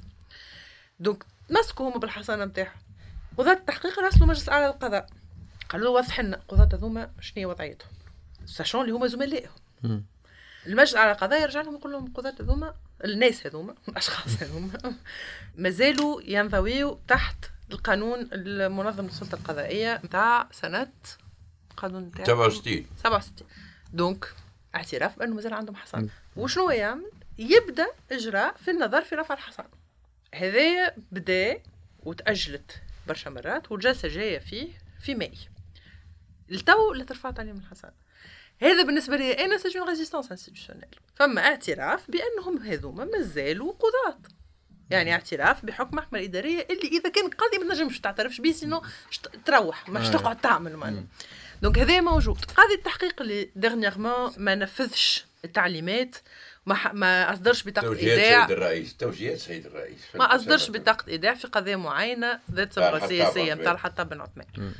[0.99, 2.79] donc مسكوا هما بالحصانة نتاعهم
[3.37, 5.07] قضاة التحقيق راسلوا مجلس أعلى للقضاء.
[5.69, 7.91] قالوا له وضح لنا القضاة هذوما شنو هي وضعيتهم؟
[8.45, 9.51] sachant اللي هما زملائهم
[10.67, 12.75] المجلس على القضاء يرجع لهم يقول لهم القضاة هذوما
[13.05, 14.95] الناس هذوما الأشخاص هذوما
[15.55, 17.35] مازالوا ينضويوا تحت
[17.71, 20.91] القانون المنظم للسلطة القضائية نتاع سنة
[21.71, 23.47] القانون نتاع 67 67
[23.93, 24.33] donc
[24.75, 29.69] اعتراف بانه مازال عندهم حصانه وشنو يعمل؟ يبدأ إجراء في النظر في رفع الحصانه
[30.35, 31.59] هذايا بدأ
[32.03, 34.69] وتأجلت برشا مرات والجلسة جاية فيه
[34.99, 35.37] في ماي.
[36.51, 37.93] التو اللي ترفعت عليهم الحصانه
[38.61, 44.19] هذا بالنسبة لي أنا c'est une résistance institutionnelle فما اعتراف بأنهم هذوما مازالوا قضاة.
[44.91, 48.83] يعني اعتراف بحكم محكمة الإدارية اللي إذا كان قاضي ما تنجمش تعترفش به sinon
[49.45, 51.03] تروح مش تقعد تعمل معناها
[51.61, 52.45] donc هذا موجود.
[52.45, 56.15] قاضي التحقيق اللي dernièrement ما نفذش التعليمات
[56.65, 56.93] ما.
[56.93, 58.47] ما أصدرش بطاقة توجيهات إيداع.
[58.47, 59.99] سيد الرئيس توجيهات سيد الرئيس.
[60.15, 63.53] ما أصدرش بطاقة إيداع في قضية معينة ذات صبغه سياسية.
[63.53, 64.73] نتاع الحطاب بن عثمان.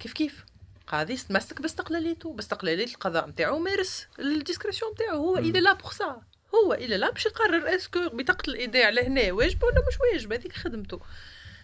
[0.00, 0.44] كيف كيف؟
[0.86, 2.32] قاضي تمسك باستقلاليته.
[2.32, 6.22] باستقلالية القضاء نتاعو مارس ال discrétion نتاعو هو إلى لا بوغ سا
[6.54, 10.52] هو إلى لا باش يقرر est-ce que بطاقة الإيداع لهنا واجبه ولا مش واجبه هذيك
[10.52, 11.00] خدمته.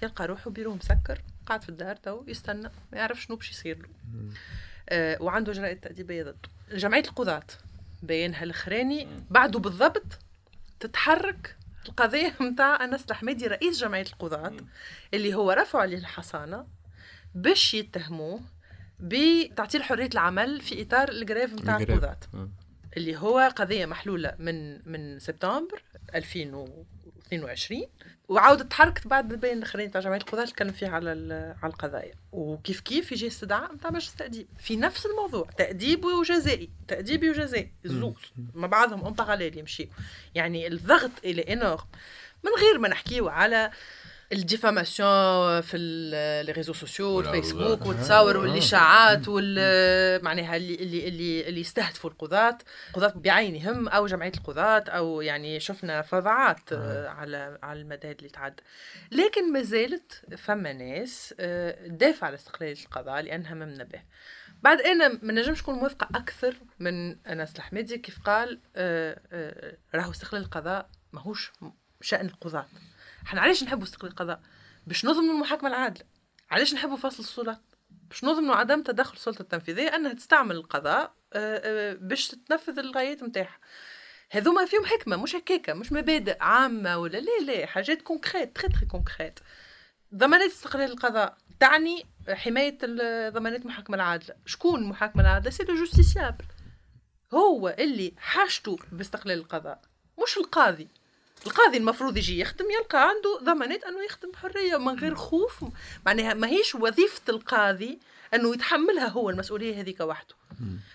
[0.03, 3.89] يلقى روحه بيروه مسكر قاعد في الدار تو يستنى ما يعرف شنو باش يصير له.
[4.89, 6.49] آه وعنده جرائد تأديبية ضده.
[6.70, 7.47] جمعية القضاة
[8.03, 10.18] بيانها الأخراني بعده بالضبط
[10.80, 11.57] تتحرك
[11.89, 14.53] القضية متاع أنس الحميدي رئيس جمعية القضاة
[15.14, 16.66] اللي هو رفعوا عليه الحصانة
[17.35, 18.41] باش يتهموه
[19.01, 21.91] بتعطيل حرية العمل في إطار ال grève ال grève.
[21.91, 22.18] القضاة.
[22.97, 25.83] اللي هو قضية محلولة من من سبتمبر
[26.15, 27.83] 2022
[28.29, 31.11] وعاودت تحركت بعد البيان الأخرين تاع جمعية القضاة اللي تكلم فيه على
[31.63, 32.15] على القضايا.
[32.33, 37.73] وكيف كيف يجي استدعاء؟ نتاع مجلس التأديب في نفس الموضوع تأديب وجزائي تأديبي وجزائي.
[37.85, 39.87] زوز مع بعضهم en parallèle يمشيو.
[40.35, 41.87] يعني الضغط il est énorme
[42.45, 43.71] من غير ما نحكيو على
[44.33, 45.79] ال diffamation في
[46.47, 47.21] les réseaux sociaux.
[47.20, 52.59] الفيسبوك والتصاور والإشاعات وال معناها اللي اللي اللي, اللي يستهدفوا القضاة.
[52.93, 58.62] قضاة بعينهم أو جمعية القضاة أو يعني شفنا فظاعات آه، على على المدى اللي تعدى
[59.12, 64.03] لكن ما زالت فما ناس آه، تدافع على استقلاليه القضاء لأنها ممنه به
[64.62, 70.11] بعد أنا ما نجمش نكون موافقة أكثر من أنس الحميدي كيف قال آه، آه، راهو
[70.11, 71.53] استقلال القضاء ماهوش
[72.01, 72.66] شأن القضاة.
[73.27, 74.41] إحنا علاش نحبوا استقلال القضاء؟
[74.87, 76.05] باش نضمنوا المحاكمة العادلة.
[76.51, 81.95] علاش نحبوا فصل السلطات باش نضمنوا عدم تدخل السلطة التنفيذية أنها تستعمل القضاء آه، آه،
[81.95, 83.59] باش تنفذ الغايات نتاعها
[84.31, 88.87] هذوما فيهم حكمة مش هكاكا مش مبادئ عامة ولا لا لا حاجات concrètes très très
[88.87, 89.41] concrètes
[90.14, 92.79] ضمانات استقلال القضاء تعني حماية
[93.31, 94.35] ضمانات المحاكمة العادلة.
[94.47, 96.45] شكون المحاكمة العادلة؟ c'est le justiciable
[97.35, 99.81] هو اللي حاجته باستقلال القضاء
[100.22, 100.89] مش القاضي.
[101.47, 105.65] القاضي المفروض يجي يخدم يلقى عنده ضمانات أنه يخدم بحريه من غير خوف.
[106.07, 107.99] معناها ماهيش وظيفة القاضي
[108.35, 110.35] أنه يتحملها هو المسؤولية هذيك وحده.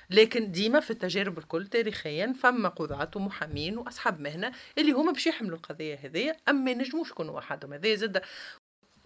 [0.10, 5.58] لكن ديما في التجارب الكل تاريخيا فما قضاة ومحامين وأصحاب مهنة اللي هما باش يحملوا
[5.58, 7.74] القضية هذيا أما ما ينجموش يكونوا وحدهم.
[7.74, 8.22] هذا زاد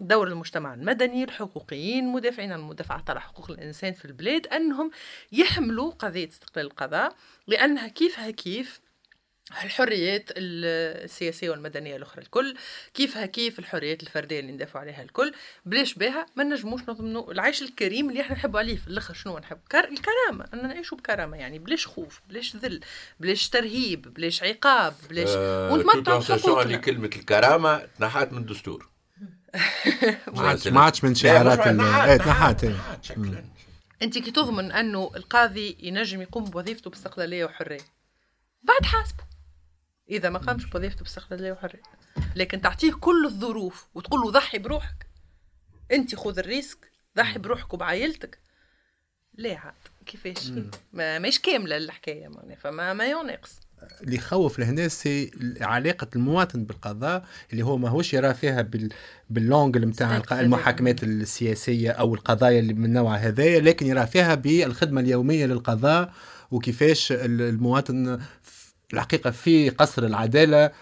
[0.00, 4.90] دور المجتمع المدني الحقوقيين مدافعين عن المدافعات على حقوق الإنسان في البلاد أنهم
[5.32, 7.14] يحملوا قضية استقلال القضاء
[7.46, 8.80] لأنها كيفها كيف
[9.50, 12.56] الحريات السياسية والمدنية الأخرى الكل؟
[12.94, 15.34] كيفها كيف الحريات الفردية اللي ندافعوا عليها الكل؟
[15.66, 19.14] بلاش بها ما نجموش نضمنوا العيش الكريم اللي إحنا نحبوا عليه في الآخر.
[19.14, 19.84] شنو نحب؟ كار...
[19.84, 22.80] الكرامة ان نعيشوا بكرامة يعني بلاش خوف بلاش ذل
[23.20, 25.30] بلاش ترهيب بلاش عقاب بلاش
[25.72, 28.88] ونتمتعوا اللي بحقوقنا كلمة الكرامة؟ تنحات من الدستور
[30.72, 32.76] ما عادش من شعارات إيه، تنحات إيه.
[33.02, 33.44] شكلا.
[34.02, 37.80] أنت كي تضمن أنه القاضي ينجم يقوم بوظيفته باستقلالية وحرية؟
[38.62, 39.33] بعد حاسبه.
[40.10, 41.82] إذا ما قامش بوظيفته باستقلاليه وحريه
[42.36, 45.06] لكن تعطيه كل الظروف وتقول له ضحي بروحك.
[45.92, 48.38] أنت خذ ال risque ضحي بروحك وبعائلتك
[49.34, 49.74] لا عاد
[50.06, 50.50] كيفاش؟
[50.92, 53.60] ما ماهيش كاملة الحكاية معناها فما ما ينقص
[54.02, 55.30] اللي يخوف الناس c'est
[55.60, 58.88] علاقة المواطن بالقضاء اللي هو ماهوش يرى فيها بال
[59.30, 65.00] بال angle نتاع المحاكمات السياسية أو القضايا اللي من النوع هذايا لكن يرى فيها بالخدمة
[65.00, 66.12] اليومية للقضاء
[66.50, 68.20] وكيفاش ال- المواطن
[68.92, 70.72] الحقيقة في قصر العدالة آه،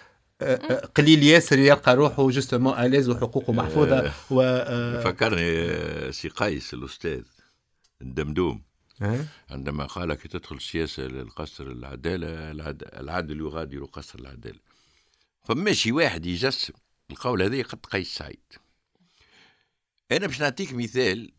[0.43, 6.29] آه، قليل ياسر يلقى روحه justement à l'aise وحقوقه محفوظة و آه، فكرني آه، سي
[6.29, 7.23] قيس الأستاذ
[8.03, 8.63] الدمدوم.
[9.03, 14.59] آه، عندما قال كي تدخل السياسة للقصر العدالة العد- العدل يغادر قصر العدالة.
[15.45, 16.75] فماشي واحد يجسم
[17.11, 18.41] القول هذا قد قيس سعيد.
[20.13, 21.33] أنا باش نعطيك مثال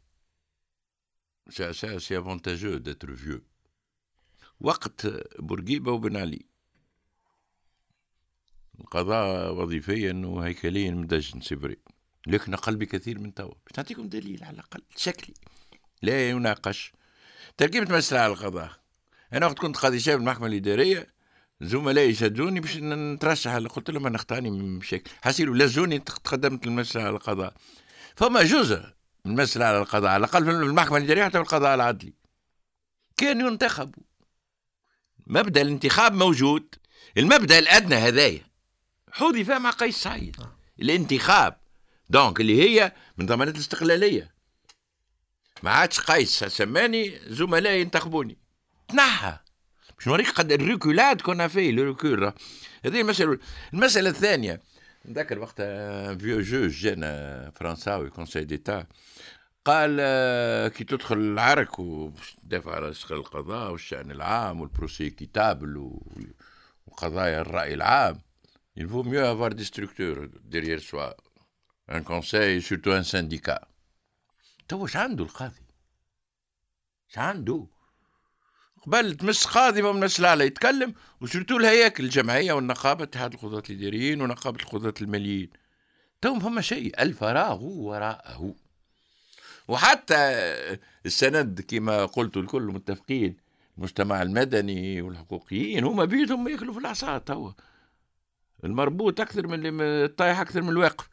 [1.98, 3.42] c'est l'avantage d'être vieux
[4.62, 5.08] وقت
[5.40, 6.46] بورقيبة وبن علي.
[8.82, 11.78] القضاء وظيفيا وهيكليا مدجن سيفري
[12.28, 13.48] لكن أقل بكثير من توا.
[13.48, 15.34] باش نعطيكم دليل على الأقل شكلي.
[16.02, 16.94] لا يناقش.
[17.58, 18.72] تركيبة مسألة على القضاء.
[19.34, 21.14] أنا وقت كنت قاضي شاب المحكمة الإدارية
[21.62, 23.56] زملائي شدوني باش نترشح.
[23.56, 27.54] قلت لهم أنا اختارني من بشكل حسيلوا لزوني تقدمت المسألة على القضاء.
[28.16, 28.84] فما جزء
[29.26, 32.14] من المسألة على القضاء على الأقل في المحكمة الإدارية حتى في القضاء العدلي.
[33.18, 34.04] كان ينتخبوا.
[35.28, 36.76] مبدأ الانتخاب موجود.
[37.18, 38.53] المبدأ الأدنى هذايا.
[39.14, 40.36] حوذي فيها مع قيس سعيد.
[40.82, 41.58] الانتخاب.
[42.10, 44.34] دونك اللي هي من ضمانات الاستقلالية.
[45.64, 48.38] ما عادش قيس سماني زملائي ينتخبوني.
[48.88, 49.38] تنحى.
[49.98, 52.34] باش نوريك قد الريكولاد كنا فيه الريكول
[52.86, 53.40] هذه المسألة.
[53.74, 54.62] المسألة الثانية.
[55.06, 55.62] نذكر وقت
[56.22, 58.88] فيو جوج جانا فرنساوي كونسي ديتا
[59.66, 65.92] قال آه، كي تدخل العرك وتدافع على استقلال القضاء والشأن العام والبروسي كتابل
[66.88, 68.22] وقضايا الرأي العام.
[68.76, 71.16] Il vaut mieux avoir des structures derrière soi
[71.88, 73.62] un conseil surtout un syndicat.
[74.68, 75.62] تو اش عنده القاضي
[77.10, 77.68] اش عنده
[78.86, 84.22] قبل تمس قاضي ما مسألة على يتكلم و surtout الهياكل الجمعية والنقابة اتحاد القضاة الإداريين
[84.22, 85.50] ونقابة القضاة الماليين
[86.22, 88.56] تو فما شيء الفراغ وراءه
[89.68, 90.16] وحتى
[91.06, 93.38] السند كما قلت الكل متفقين
[93.78, 97.52] المجتمع المدني والحقوقيين هما بيدهم ياكلوا في العصا توا
[98.64, 101.10] المربوط أكثر من الطايح أكثر من الواقف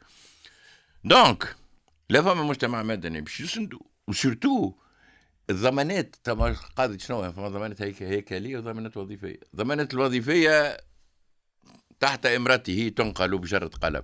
[1.03, 1.55] دونك
[2.09, 4.73] لا فما مجتمع مدني باش يسندوا وسورتو
[5.49, 10.77] الضمانات تما قاضي شنو فما ضمانات هيكلية وضمانات وظيفية الضمانات الوظيفية
[11.99, 14.03] تحت إمرته تنقل بجرة قلم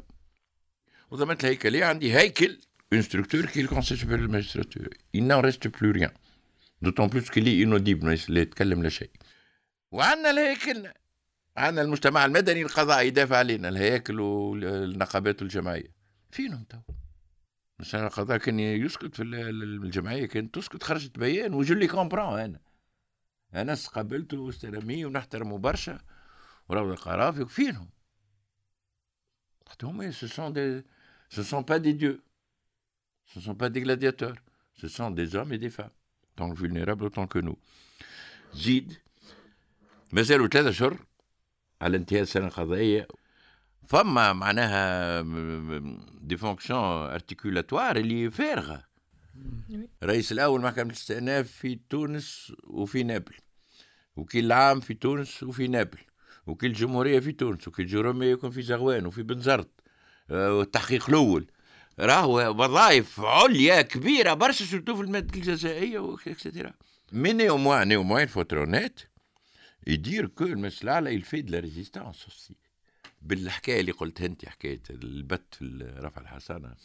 [1.11, 2.59] وضمانات الهيكلية عندي هيكل
[2.95, 4.89] une structure qui est le Conseil supérieur de la magistrature.
[5.13, 6.11] Il n'en reste plus rien.
[6.81, 7.09] D'autant
[8.29, 9.09] يتكلم لا شيء.
[9.91, 10.87] وعندنا الهيكل
[11.57, 15.95] عندنا المجتمع المدني القضاء يدافع علينا الهياكل والنقابات الجمعية
[16.31, 16.77] فينهم تو؟
[17.79, 22.59] مثلا القضاء كان يسكت في الجمعية كانت تسكت خرجت بيان وجولي كومبرون أنا.
[23.53, 25.99] أنا قابلته واستلميه ونحترمه برشا
[26.69, 27.89] وراو القرافي فينهم؟
[29.83, 30.85] هما سو سون دي
[31.29, 32.19] سو سون با دي ديو
[33.35, 34.35] ne sont pas des gladiateurs,
[34.73, 35.91] ce sont des hommes et des femmes,
[36.35, 37.57] tant vulnérables autant que nous.
[38.53, 38.93] زيد
[40.13, 40.97] مازالوا ثلاثة أشهر
[41.81, 43.07] على انتهاء السنة القضائية.
[43.87, 45.21] فما معناها
[46.21, 48.83] des fonctions articulatoires اللي فارغة.
[50.03, 53.35] رئيس الأول محكمة الاستئناف في تونس وفي نابل.
[54.15, 55.97] وكيل العام في تونس وفي نابل.
[56.47, 57.67] وكيل الجمهورية في تونس.
[57.67, 59.69] وكيل الجمهورية يكون في زغوان وفي بنزرت
[60.29, 61.51] والتحقيق الأول.
[61.99, 66.73] راهو وظائف عليا كبيرة برشا surtout في المادة الجزائية واكسترا
[67.11, 68.99] مي نيوموان نيوموان فوترونيت
[69.87, 72.55] يدير كو المسألة il y a de la résistance aussi
[73.21, 76.75] بالحكاية اللي قلتها أنت حكاية البت في رفع الحصانه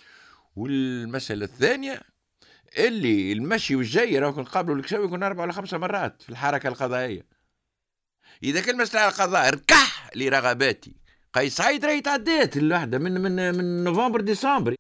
[0.57, 2.01] والمسألة الثانية
[2.79, 7.27] اللي المشي والجاي راهو نقابلوا الكشاوي يكون أربع ولا خمسة مرات في الحركة القضائية.
[8.43, 10.97] إذا كان مسألة القضاء ركح لرغباتي.
[11.33, 14.75] قيس سعيد راهي تعدات الوحده من من من نوفمبر ديسمبر.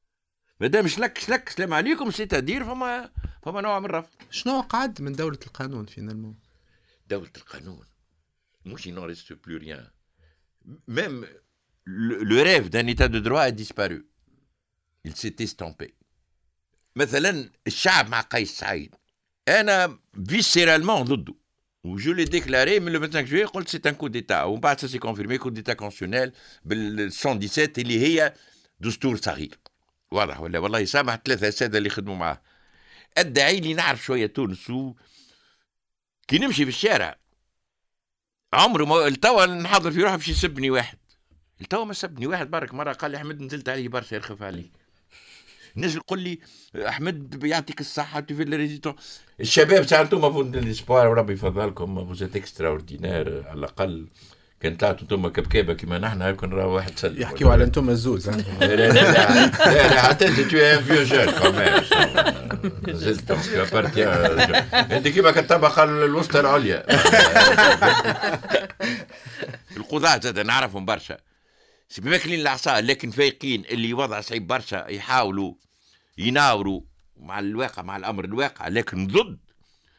[0.60, 3.10] مادام شلك شلك سلام عليكم c'est-à-dire فما
[3.42, 4.10] فما نوع من الرفض.
[4.30, 6.38] شنو قعد من دولة القانون finalement
[7.08, 7.91] دولة القانون.
[8.64, 9.82] مش il n'en reste plus rien.
[10.86, 11.26] Même
[11.84, 14.06] le, le rêve d'un état de droit a disparu.
[15.04, 15.94] Il s'est estompé.
[16.96, 18.94] مثلا الشعب مع قيس سعيد
[19.48, 19.98] أنا
[20.28, 21.34] viscéralement ضده
[21.84, 24.98] وجو لي ديكلاري من لو 25 جويي قلت سي ان كو ديتا ومن بعد سي
[24.98, 26.32] كونفيرمي كو ديتا كونسيونيل
[26.64, 28.34] بال 117 اللي هي
[28.80, 29.58] دستور صغير
[30.10, 32.42] واضح ولا والله سامح ثلاثة سادة اللي خدموا معاه
[33.16, 34.94] ادعي لي نعرف شوية تونس و
[36.28, 37.21] كي نمشي في الشارع
[38.52, 40.98] عمره ما التوا نحضر في روحي باش يسبني واحد.
[41.60, 44.66] التوا ما سبني واحد برك مرة قال لي أحمد نزلت عليه برشا يرخف عليه
[45.76, 46.38] نجي يقول لي
[46.76, 48.94] أحمد يعطيك الصحة في الريزيتون
[49.40, 54.08] الشباب ساعة أنتم فوت الاسبوار وربي يفضلكم فوزيت اكسترا اوردينير على الأقل.
[54.62, 58.28] كان طلعتوا أنتم كبكابه كما نحن يمكن راه واحد سلم يحكيوا على أنتم الزوز
[58.60, 61.82] لا لا لا حتى أنت تو ان فيو جون كمان
[62.88, 63.30] زلت
[64.92, 66.86] أنت كيما كالطبقه الوسطى العليا.
[69.76, 71.16] القضاة زاد نعرفهم برشا.
[72.02, 75.54] ماكلين العصا لكن فايقين اللي وضع صعيب برشا يحاولوا
[76.18, 76.80] يناوروا
[77.16, 78.68] مع الواقع مع الأمر الواقع.
[78.68, 79.38] لكن ضد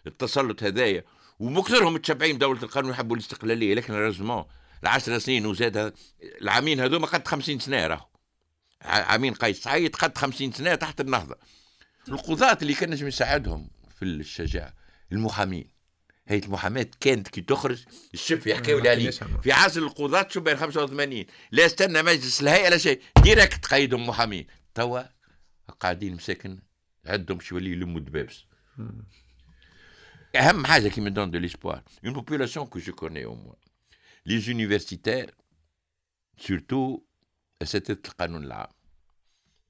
[0.08, 1.04] التسلط هذايا.
[1.44, 4.46] ومكثرهم متشبعين بدولة القانون يحبوا الاستقلالية لكن رزمون
[4.84, 5.94] العشر سنين وزاد
[6.42, 8.06] العامين هذوما قد خمسين سنة راهو.
[8.82, 11.36] عامين قيس سعيد قد خمسين سنة تحت النهضة.
[12.08, 13.70] القضاة اللي كان نجم يساعدهم
[14.00, 14.74] في الشجاعة
[15.12, 15.68] المحامين.
[16.28, 17.84] هي المحاماة كانت كي تخرج
[18.14, 19.10] الشف يحكيوا لي عليه
[19.44, 24.48] في عصر القضاة شو بين 85 لا استنى مجلس الهيئة لا شيء ديريكت قيدهم محامين.
[24.76, 25.02] توا
[25.80, 26.60] قاعدين مساكن
[27.06, 28.46] عندهم شو يولي يلموا الدبابس
[30.36, 31.82] اهم حاجة qui me donne de l'espoir.
[32.04, 33.58] Une population que je connais au moins.
[34.26, 35.32] Les universitaires
[36.38, 37.04] surtout
[37.62, 38.68] اساتذه القانون العام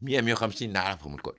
[0.02, 1.36] 100 150 نعرفهم الكل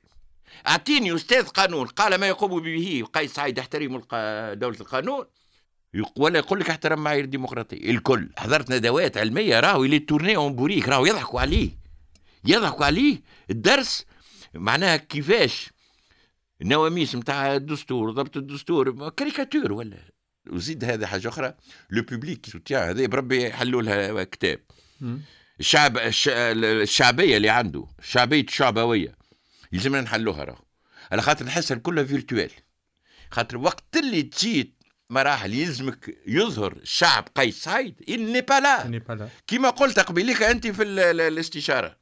[0.66, 5.24] اعطيني أستاذ قانون قال ما يقوم به قيس سعيد يحترم الق- دوله القانون
[5.94, 10.52] يق- ولا يقول لك احترم معايير الديمقراطيه الكل حضرت ندوات علميه راهو اللي tourné en
[10.56, 11.70] bourrique راهو يضحكوا عليه
[12.44, 13.20] يضحكوا عليه
[13.50, 14.04] الدرس
[14.54, 15.70] معناها كيفاش
[16.64, 19.96] النواميس نتاع الدستور ضبط الدستور caricature ولا؟
[20.50, 21.54] وزيد هذا حاجة أخرى
[21.90, 24.58] le public soutient هذا بربي يحلوا لها كتاب.
[25.60, 26.28] الشعب الش...
[26.32, 29.14] الشعبية اللي عنده شعبية الشعبويه
[29.72, 30.64] يلزمنا نحلوها راهو.
[31.12, 32.50] على خاطر نحسها كلها virtuel
[33.30, 34.74] خاطر وقت اللي تجي
[35.10, 37.94] مراحل يلزمك يظهر الشعب قيس سعيد
[38.50, 38.86] pas là.
[39.46, 41.96] كما قلت قبيلك أنت في ال- ال- الاستشارة.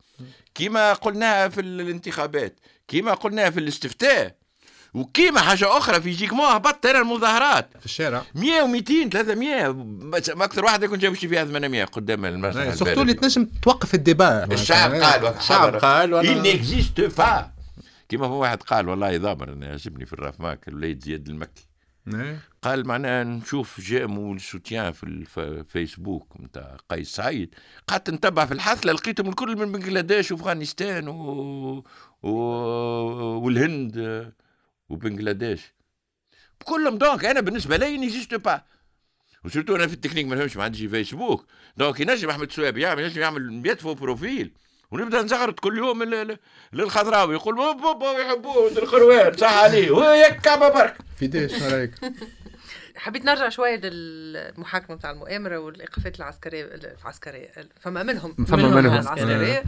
[0.54, 2.60] كما قلناها في ال- الانتخابات.
[2.88, 4.41] كما قلناها في الاستفتاء.
[4.94, 7.68] وكيما حاجة أخرى في يجيك ما هبطت أنا المظاهرات.
[7.80, 8.22] في الشارع.
[8.34, 9.68] 100 و200 300
[10.10, 13.02] بس ما أكثر واحد يكون جاب شي فيها 800 قدام المسرح surtout.
[13.02, 17.42] اللي تنجم توقف ال débat الشعب قال الشعب قال il n'existe pas
[18.08, 21.66] كيما هو واحد قال والله ضامر أنا يعجبني في الرأف ماك الوليد زياد المكي.
[22.62, 27.54] قال معناها نشوف j'aime و ال soutien في الف- الفيسبوك نتاع قيس سعيد.
[27.88, 31.84] قعدت نتبع في الحفله لقيتهم الكل من بنجلاديش وأفغانستان و...
[32.22, 32.30] و...
[33.44, 34.32] والهند.
[34.92, 35.60] وبنجلاديش
[36.64, 38.62] كلهم donc أنا بالنسبة لي n'existe pas.
[39.44, 43.02] و surtout أنا في التكنيك ما نفهمش ما عنديش فيسبوك donc ينجم أحمد سوابي يعمل
[43.02, 44.52] ينجم يعمل 100 faux profils.
[44.90, 46.02] ونبدأ نزغرط كل يوم
[46.72, 51.94] للخضراوي يقول بابا بابا يحبوه الخروان صح عليه ويكا برك في ديش شنو رأيك؟
[53.02, 56.64] حبيت نرجع شوية للمحاكمة بتاع المؤامرة والإيقافات العسكرية
[57.02, 57.50] العسكرية
[57.80, 58.78] فما منهم فما منهم.
[58.86, 59.62] العسكرية.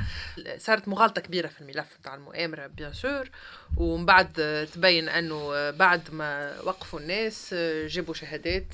[0.59, 3.31] صارت مغالطة كبيرة في الملف بتاع المؤامرة bien sûr
[3.77, 4.33] ومن بعد
[4.75, 7.55] تبين أنه بعد ما وقفوا الناس
[7.87, 8.67] جابوا شهادات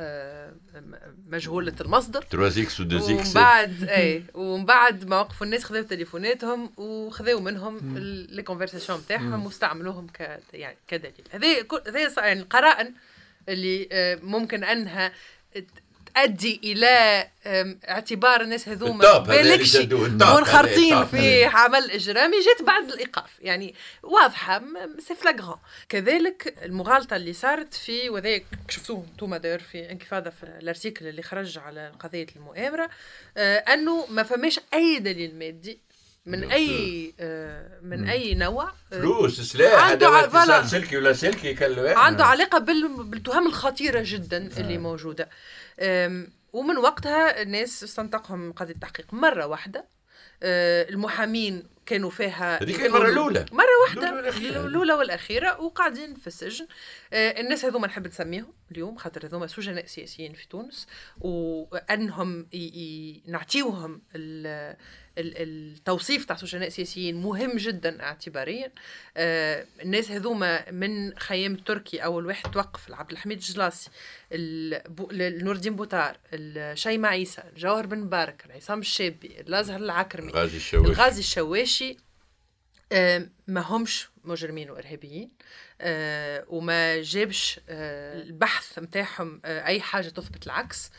[0.00, 0.52] آه،
[1.28, 2.24] مجهولة المصدر.
[2.30, 6.70] 3 إكس و 2 ومن إكس بعد اي ومن بعد ما وقفوا الناس خذوا تليفوناتهم
[6.76, 7.98] وخذوا منهم
[8.30, 11.14] les conversations نتاعهم واستعملوهم ك يعني كدليل.
[11.30, 12.94] هذه كل- هذه يعني القرائن
[13.48, 15.12] اللي آه، ممكن أنها
[16.18, 17.28] تؤدي إلى
[17.88, 21.44] اعتبار الناس هذوما بالكش منخرطين في.
[21.44, 24.62] عمل إجرامي جات بعد الإيقاف يعني واضحة
[24.98, 31.06] سي فلاغرون كذلك المغالطة اللي صارت في وذاك شفتوه أنتم داير في انكفاضة في الأرتيكل
[31.06, 32.90] اللي خرج على قضية المؤامرة
[33.36, 35.78] آه أنه ما فماش أي دليل مادي
[36.28, 40.24] من أي آه من أي نوع؟ آه، فلوس سلاح عنده.
[40.24, 45.28] اتصال سلكي ولا سلكي كل واحد عنده علاقة بال- بالتهم الخطيرة جدا اللي موجودة.
[45.80, 49.14] أم، ومن وقتها الناس استنطقهم قضية التحقيق.
[49.14, 49.84] مرة واحدة
[50.42, 53.46] المحامين كانوا فيها هذيك المرة الأولى.
[53.52, 54.28] مرة واحدة.
[54.66, 55.60] الأولى والأخيرة.
[55.60, 56.66] وقاعدين في السجن.
[57.12, 60.86] الناس هذوما نحب نسميهم اليوم خاطر هذوما سجناء سياسيين في تونس
[61.20, 64.76] وأنهم ي- ي- نعطيوهم ال-
[65.18, 68.72] التوصيف تاع سجناء سياسيين مهم جدا اعتباريا.
[69.16, 73.90] آه، الناس هذوما من خيام التركي أول واحد توقف عبد الحميد الجلاسي
[74.32, 80.88] البو- نور الدين بوتار الشيماء عيسى جوهر بن مبارك عصام الشابي الأزهر العكرمي غازي الشواشي.
[80.92, 81.96] الغازي الشواشي.
[82.92, 85.30] آه، ما همش مجرمين وإرهابيين.
[85.80, 90.90] آه، وما جابش البحث نتاعهم أي حاجة تثبت العكس.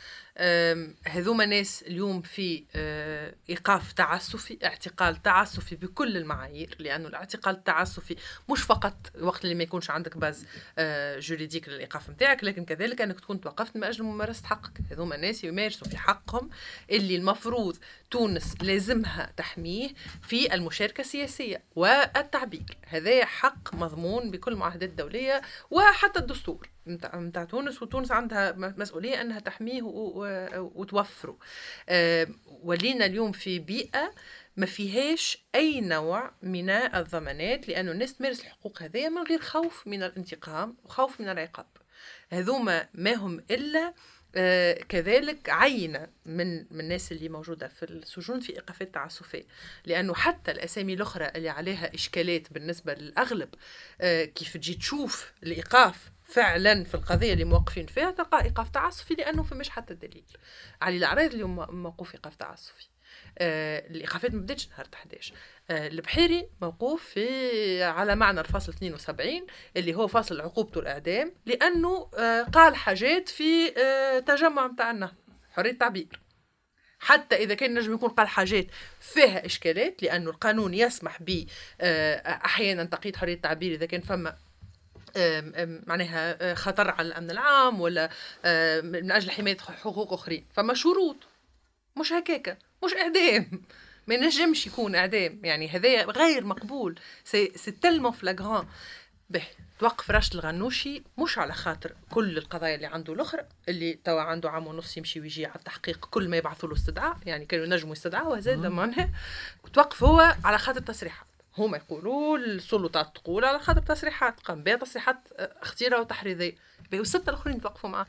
[1.06, 8.16] هذوما ناس اليوم في آه، إيقاف تعسفي اعتقال تعسفي بكل المعايير لأنه الاعتقال التعسفي
[8.50, 10.46] مش فقط وقت اللي ما يكونش عندك باز
[10.78, 14.80] آه، جوريديك للإيقاف نتاعك لكن كذلك أنك تكون توقفت من أجل ممارسة حقك.
[14.90, 16.50] هذوما ناس يمارسوا في حقهم
[16.90, 17.76] اللي المفروض
[18.10, 19.88] تونس لازمها تحميه
[20.22, 22.78] في المشاركة السياسية والتعبير.
[22.86, 26.68] هذا حق مضمون بكل المعاهدات الدوليه وحتى الدستور.
[27.14, 29.82] متاع تونس وتونس عندها مسؤولية إنها تحميه
[30.54, 31.38] وتوفره.
[31.88, 34.14] آه، ولينا اليوم في بيئة
[34.56, 40.02] ما فيهاش أي نوع من الضمانات لأنه الناس تمارس الحقوق هذه من غير خوف من
[40.02, 41.66] الانتقام وخوف من العقاب.
[42.30, 43.94] هذوما ما هم إلا
[44.36, 49.44] آه، كذلك عينة من من الناس اللي موجودة في السجون في إيقافات تعسفية.
[49.86, 53.48] لأنه حتى الأسامي الأخرى اللي عليها إشكالات بالنسبة للأغلب
[54.00, 59.42] آه، كيف تجي تشوف الإيقاف فعلا في القضية اللي موقفين فيها تلقى إيقاف تعسفي لأنه
[59.42, 60.24] فماش حتى دليل.
[60.82, 62.88] علي العرايض اليوم موقوف إيقاف تعسفي.
[63.38, 65.34] آه، الإيقافات ما بداتش نهار 11
[65.70, 72.42] آه، البحيري موقوف في على معنى الفصل 72 اللي هو فصل عقوبته الإعدام لأنه آه،
[72.42, 75.12] قال حاجات في آه، تجمع متاعنا
[75.52, 76.20] حرية تعبير.
[77.00, 78.66] حتى إذا كان نجم يكون قال حاجات
[79.00, 81.44] فيها إشكالات لأنه القانون يسمح ب
[81.80, 84.36] آه، أحيانا تقييد حرية التعبير إذا كان فما
[85.86, 88.10] معناها آه، خطر على الأمن العام ولا
[88.44, 90.44] آه، من أجل حماية حقوق أخرين.
[90.52, 91.16] فما شروط.
[91.96, 92.56] مش هكاكا.
[92.84, 93.62] مش إعدام.
[94.06, 95.40] ما ينجمش يكون إعدام.
[95.44, 96.98] يعني هذايا غير مقبول.
[97.24, 98.66] c'est c'est tellement flagrant
[99.30, 99.42] به
[99.78, 104.66] توقف راشد الغنوشي مش على خاطر كل القضايا اللي عنده الأخرى اللي توا عنده عام
[104.66, 107.16] ونص يمشي ويجي على التحقيق كل ما يبعثوا له استدعاء.
[107.26, 109.10] يعني كانوا ينجموا يستدعوا زاد معناها.
[109.72, 111.29] توقف هو على خاطر تصريحات
[111.60, 116.54] هما يقولوا السلطات تقول على خاطر تصريحات قام بها تصريحات آه، اختياريه وتحريضية.
[116.92, 118.06] والسته الآخرين توقفوا معاه.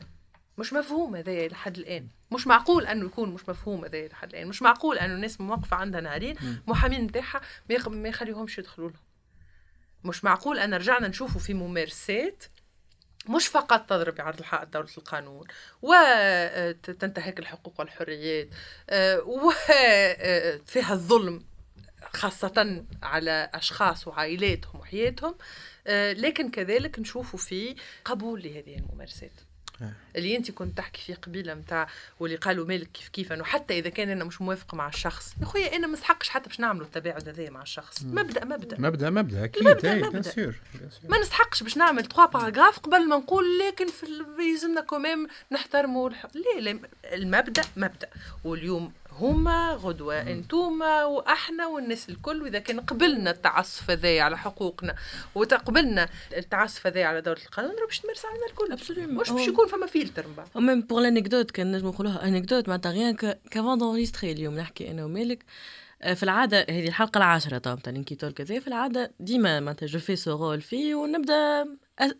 [0.57, 2.07] مش مفهوم هذا لحد الآن.
[2.31, 4.47] مش معقول أنه يكون مش مفهوم هذا لحد الآن.
[4.47, 6.35] مش معقول أنه الناس موقفة عندها نارين
[6.67, 7.41] محامين نتاعها
[7.89, 8.99] ما يخليهمش يدخلوا لهم.
[10.03, 12.43] مش معقول أن رجعنا نشوفوا في ممارسات
[13.29, 15.47] مش فقط تضرب بعرض الحائط دولة القانون
[15.81, 18.47] وتنتهك الحقوق والحريات
[19.25, 21.50] وفيها الظلم.
[22.13, 25.35] خاصة على أشخاص وعائلاتهم وحياتهم.
[25.87, 29.31] لكن كذلك نشوفوا في قبول لهذه الممارسات.
[30.15, 31.87] اللي أنت كنت تحكي فيه قبيلة نتاع
[32.19, 35.45] واللي قالوا مالك كيف كيف إنه حتى إذا كان أنا مش موافق مع الشخص يا
[35.45, 38.03] خويا أنا ما نسحقش حتى باش نعملوا التباعد هذا مع الشخص.
[38.03, 38.79] مبدأ مبدأ.
[38.79, 40.53] مبدأ مبدأ أكيد مبدأ مبدأ.
[41.09, 44.05] ما نسحقش باش نعمل trois paragraphes قبل ما نقول لكن في
[44.39, 46.27] يلزمنا quand même نحترموا الح...
[46.59, 46.79] لا
[47.13, 48.09] المبدأ مبدأ.
[48.43, 54.95] واليوم هما غدوة انتوما وأحنا والناس الكل وإذا كان قبلنا التعصف هذايا على حقوقنا
[55.35, 58.73] وتقبلنا التعصف هذايا على دولة القانون راه باش تمارس علينا الكل.
[59.05, 62.67] مش باش يكون فما فيلتر من بعد؟ و même pour l'anecdote كان نجم نقولوها anecdote
[62.69, 63.15] معناتها rien
[63.51, 65.45] qu'avant d'enregistrer اليوم نحكي أنا ومالك
[66.15, 70.15] في العادة هذه الحلقة العاشرة طبعا تاع Inkytalk هكذا في العادة ديما معناتها je fais
[70.15, 71.67] ce rôle فيه ونبدأ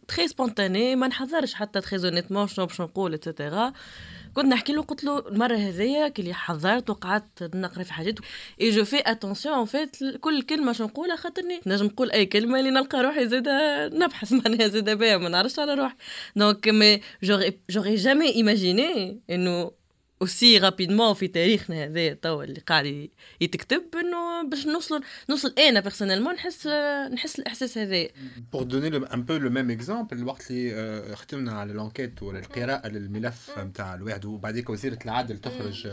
[0.08, 3.74] très spontané ما نحضرش حتى très honnêtement شنو باش نقول et cetera
[4.34, 8.16] كنت نحكي له قلت له المرة هذيا كي حضرت وقعدت نقرا في حاجات
[8.62, 12.60] et je fais attention en fait كل كلمة شو نقولها خاطرني نجم نقول أي كلمة
[12.60, 13.50] اللي نلقى روحي زاد
[13.94, 15.96] نبحث معناها زاد بها ما نعرفش على روحي.
[16.36, 19.72] donc mais j'aurais jamais imaginé إنه
[20.22, 23.10] aussi rapidement في تاريخنا هذا توا اللي قاعد
[23.42, 26.68] يتكتب إنه باش نوصل نوصل أنا personnellement نحس
[27.14, 28.08] نحس الإحساس هذا.
[28.54, 33.60] pour donner un peu le même exemple الوقت اللي ختمنا على l'enquête ولا القراءة للملف
[33.60, 35.88] نتاع الواحد وبعديك وزيرة العدل تخرج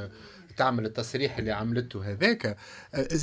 [0.58, 2.56] تعمل التصريح اللي عملته هذاك.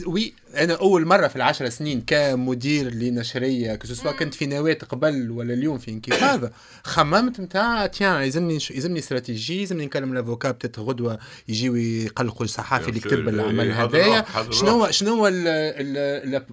[0.08, 4.74] oui أنا أول مرة في العشر سنين كمدير لنشرية que ce soit كنت في نواة
[4.74, 6.52] قبل ولا اليوم في إنكفاضة
[6.84, 12.90] خممت نتاع tiens يلزمني يلزمني استراتيجيه يلزمني نكلم ال avocat peut-être غدوة يجيو يقلقوا الصحافي
[12.90, 14.26] اللي كتب العمل هذايا.
[14.50, 15.22] شنو شنو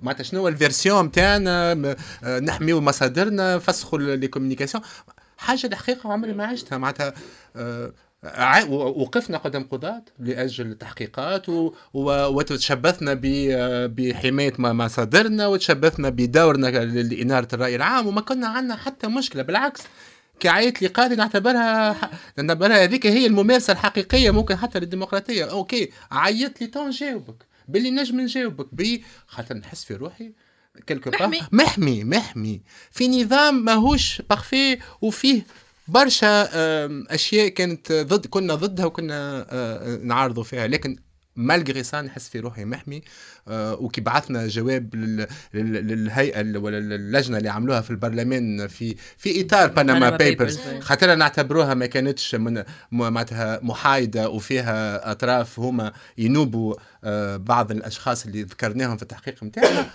[0.02, 1.74] معناتها شنو ال version نتاعنا
[2.24, 4.84] نحميو مصادرنا فسخوا les communications
[5.38, 7.14] حاجة الحقيقة عمري ما عشتها معناتها
[8.68, 11.46] وقفنا قدام قضاة لأجل التحقيقات
[11.94, 13.14] وتشبثنا
[13.86, 19.82] بحماية مصادرنا وتشبثنا بدورنا لإنارة الرأي العام وما كنا عندنا حتى مشكلة بالعكس
[20.40, 25.44] كي عيط لي القاضي نعتبرها نعتبرها هذيك هي الممارسة الحقيقية ممكن حتى للديمقراطية.
[25.44, 30.32] OK عيط لي تو نجاوبك باللي نجم نجاوبك بي خاطر نحس في روحي
[31.06, 31.40] محمي.
[31.52, 32.60] محمي محمي.
[32.90, 35.42] في نظام ماهوش parfait وفيه
[35.92, 36.48] برشا
[37.14, 40.66] أشياء كانت ضد كنا ضدها وكنا آه، نعارضوا فيها.
[40.66, 40.96] لكن
[41.36, 43.02] malgré ça نحس في روحي محمي
[43.48, 44.94] آه، وكي بعثنا جواب
[45.54, 51.86] للهيئة ولا اللجنة اللي عملوها في البرلمان في في إطار Panama Papers خاطر نعتبروها ما
[51.86, 56.74] كانتش من معناتها محايدة وفيها أطراف هما ينوبوا
[57.04, 59.90] آه، بعض الأشخاص اللي ذكرناهم في التحقيق نتاعنا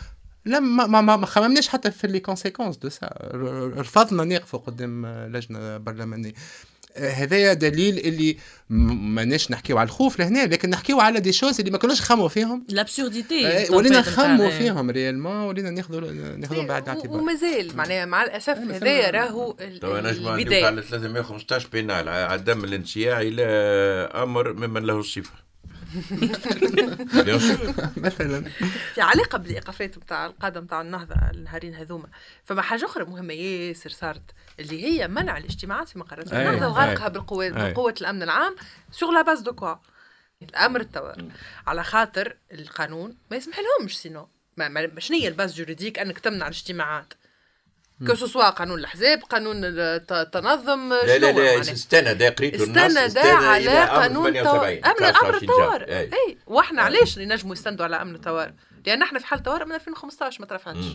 [0.47, 3.09] لا ما ما ما خممناش حتى في les conséquences de ça
[3.77, 6.33] رفضنا نقفوا قدام لجنة برلمانية.
[6.97, 8.37] هذايا دليل اللي
[8.69, 12.65] ماناش نحكيو على الخوف لهنا لكن نحكيو على des choses اللي ما كناش نخموا فيهم.
[12.69, 17.19] l'absurdité ولينا نخموا فيهم réellement ولينا ناخذوا ناخذوا بعد الاعتبار.
[17.19, 20.81] ومازال معناها مع الأسف هذايا راهو البداية.
[20.81, 25.46] 315 pénal على عدم الانصياع لأمر ممن له الصفة.
[27.97, 28.43] مثلا.
[28.93, 32.07] في علاقة بالإيقافات نتاع القادة نتاع النهضة النهارين هذوما.
[32.45, 37.51] فما حاجة أخرى مهمة ياسر صارت اللي هي منع الاجتماعات في مقرات النهضة وغرقها بالقوات
[37.51, 38.55] بقوة الأمن العام
[38.91, 39.75] sur la base de quoi
[40.41, 41.23] الأمر الطوارئ
[41.67, 46.47] على خاطر القانون ما يسمح لهمش sinon ما شنو هي ال base juridique أنك تمنع
[46.47, 47.13] الاجتماعات.
[48.05, 54.37] que ce soit قانون الأحزاب قانون التنظم لا لا لا استند قريته استند على قانون
[54.37, 56.37] امن أمر الطوارئ أي.
[56.47, 58.51] وإحنا علاش اللي نجموا يستندوا على أمر الطوارئ
[58.85, 60.85] لأن إحنا في حال طوارئ من 2015 ما ترفعتش.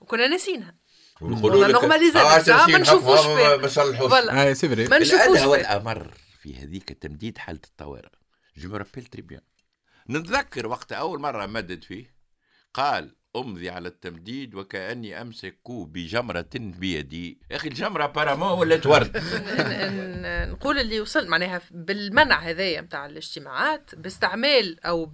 [0.00, 0.74] وكنا ناسينها
[1.20, 4.12] ونقولوا normalisation ما نشوفوش فيها ما صلحوش
[4.56, 8.08] c'est vrai ما نشوفوش هو الأمر في هذيك تمديد حالة الطوارئ.
[8.56, 9.40] je me rappelle très bien
[10.10, 12.14] نتذكر وقت أول مرة مدد فيه
[12.74, 17.38] قال أمضي على التمديد وكأني أمسك بجمرة بيدي.
[17.50, 19.16] يا أخي الجمرة apparemment ولا ورد
[20.24, 25.10] نقول اللي وصل معناها بالمنع هذايا نتاع الاجتماعات باستعمال أو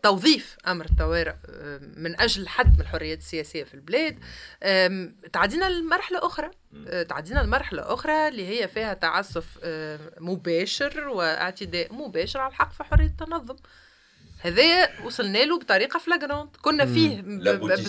[0.00, 1.34] بتوظيف أمر الطوارئ
[1.96, 4.18] من أجل حد من الحريات السياسية في البلاد.
[5.32, 6.50] تعدينا لمرحلة أخرى.
[7.08, 9.58] تعدينا لمرحلة أخرى اللي هي فيها تعسف
[10.20, 13.56] مباشر وإعتداء مباشر على الحق في حرية التنظم.
[14.40, 17.22] هذايا وصلنا له بطريقة flagrante كنا فيه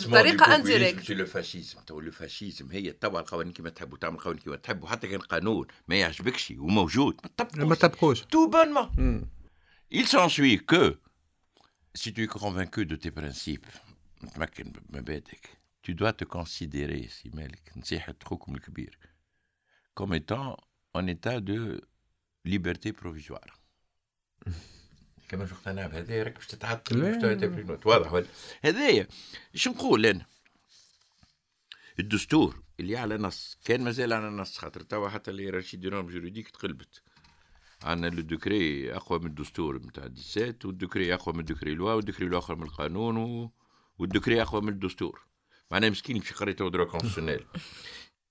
[0.07, 4.55] بطريقة indirecte le fascisme تو le fascisme هي توا القوانين كما تحبوا تعمل قوانين كما
[4.55, 7.21] تحبوا حتى كان قانون ما يعجبكش وموجود
[7.55, 9.27] ما تطبقوش tout bonnement
[9.89, 10.97] Il s'ensuit que
[11.95, 13.77] si tu es convaincu de tes principes
[14.21, 15.49] متمكن بمبادئك
[15.87, 18.97] tu dois te considérer سي مالك نصيحة خوكم الكبير
[19.99, 20.57] comme étant
[20.93, 21.81] en état de
[22.45, 23.59] liberté provisoire.
[25.27, 27.19] كما مش مقتنع بهذايا راك باش تتعطل
[27.67, 28.25] باش واضح ولا؟
[28.61, 29.07] هذايا
[29.53, 30.25] إيش نقول أنا؟
[31.99, 36.49] الدستور اللي على نص كان مازال على نص خاطر توا حتى l'hiérarchie des normes juridiques
[36.49, 37.01] تقلبت.
[37.83, 42.25] عندنا le décret أقوى من الدستور نتاع 17 وال décret أقوى من ال décret-loi وال
[42.25, 43.51] décret-loi أقوى من القانون و...
[43.99, 45.27] وال décret أقوى من الدستور.
[45.71, 47.45] معناها مسكين في قريته droit constitutionnel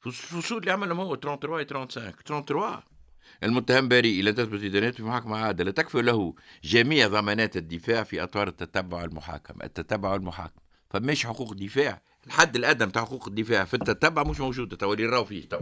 [0.07, 2.96] الفصول اللي عملهم هو 33 و 35 33
[3.43, 6.35] المتهم بريء إلى تثبت إدانته في محاكمة عادلة تكفي له
[6.65, 12.03] جميع ضمانات الدفاع في أطوار التتبع والمحاكمة التتبع والمحاكمة فماش حقوق دفاع.
[12.27, 13.65] الحد الأدنى بتاع حقوق الدفاع.
[13.65, 15.61] في التتبع مش موجود تو اللي راهو فيه تو.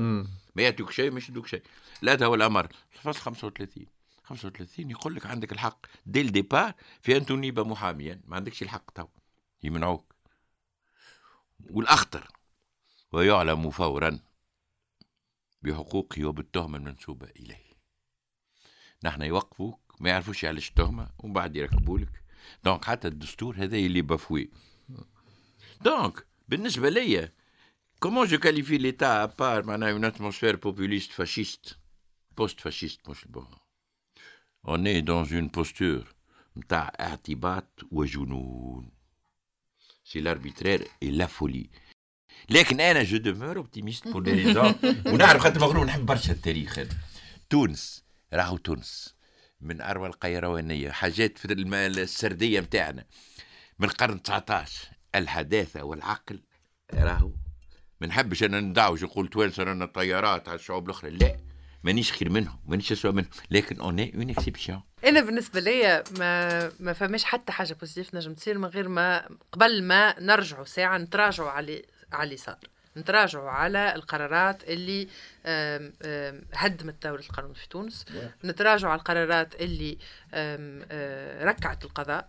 [0.56, 1.62] ما يعطيوك شيء مش يدوك شيء.
[2.02, 2.68] لا هذا هو الأمر.
[2.94, 3.86] الفصل 35
[4.24, 5.86] 35 يقول لك عندك الحق.
[6.06, 8.20] dès le départ في ان تنيب محاميا.
[8.26, 9.06] ما عندكش الحق تو.
[9.62, 10.14] يمنعوك.
[11.70, 12.28] والأخطر
[13.12, 14.18] ويعلم فورا
[15.64, 17.74] بحقوقه وبالتهمه المنسوبة إليه.
[19.04, 22.24] نحن يوقفوك ما يعرفوش علاش التهمه ومن بعد يركبوا لك.
[22.64, 24.50] donc حتى الدستور هذا اللي bafoué
[25.80, 27.32] donc بالنسبة ليا
[28.00, 31.78] comment je qualifie l'état à part معناها une atmosphère populiste fasciste
[32.36, 33.46] post fasciste مش bon
[34.68, 36.14] on est dans une posture
[36.56, 38.90] نتاع اعتباط وجنون
[40.04, 41.70] c'est l'arbitraire et la folie
[42.50, 44.74] لكن أنا je demeure optimiste pour les raisons
[45.06, 46.94] ونعرف خاطر مغروم نحب برشا التاريخ هذا.
[47.50, 49.14] تونس راهو تونس.
[49.60, 53.04] من اروع القيروانية حاجات في السردية نتاعنا
[53.78, 56.40] من القرن 19 الحداثة والعقل
[56.94, 57.30] راهو.
[58.00, 61.10] ما نحبش أنا ندعوج نقول توانسه رانا طيارات على الشعوب الأخرى.
[61.10, 61.36] لا
[61.84, 63.30] مانيش خير منهم مانيش اسوء منهم.
[63.50, 68.58] لكن une une exception أنا بالنسبة ليا ما ما فماش حتى حاجة positive نجم تصير
[68.58, 71.82] من غير ما قبل ما نرجعوا ساعة نتراجعوا على
[72.14, 72.58] على اللي صار
[72.96, 75.08] نتراجعوا على القرارات اللي
[76.54, 78.04] هدمت دولة القانون في تونس.
[78.44, 79.98] نتراجعوا على القرارات اللي
[80.34, 82.28] آه، ركعت القضاء.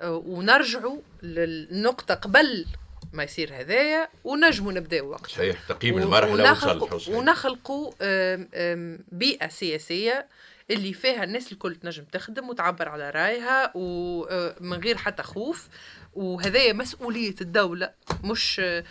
[0.00, 2.66] آه، ونرجعوا للنقطة قبل
[3.12, 7.92] ما يصير هذايا ونجموا نبداو وقت صحيح تقييم المرحلة ونخلقوا, ونخلقوا
[9.12, 10.26] بيئة سياسية
[10.70, 15.68] اللي فيها الناس الكل تنجم تخدم وتعبر على رأيها ومن آه، غير حتى خوف.
[16.14, 17.94] وهذايا مسؤولية الدولة
[18.24, 18.84] مش آه،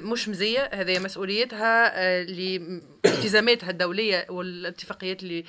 [0.00, 0.70] مش مزية.
[0.72, 5.44] هذايا مسؤوليتها آه، لالتزاماتها الدولية والاتفاقيات اللي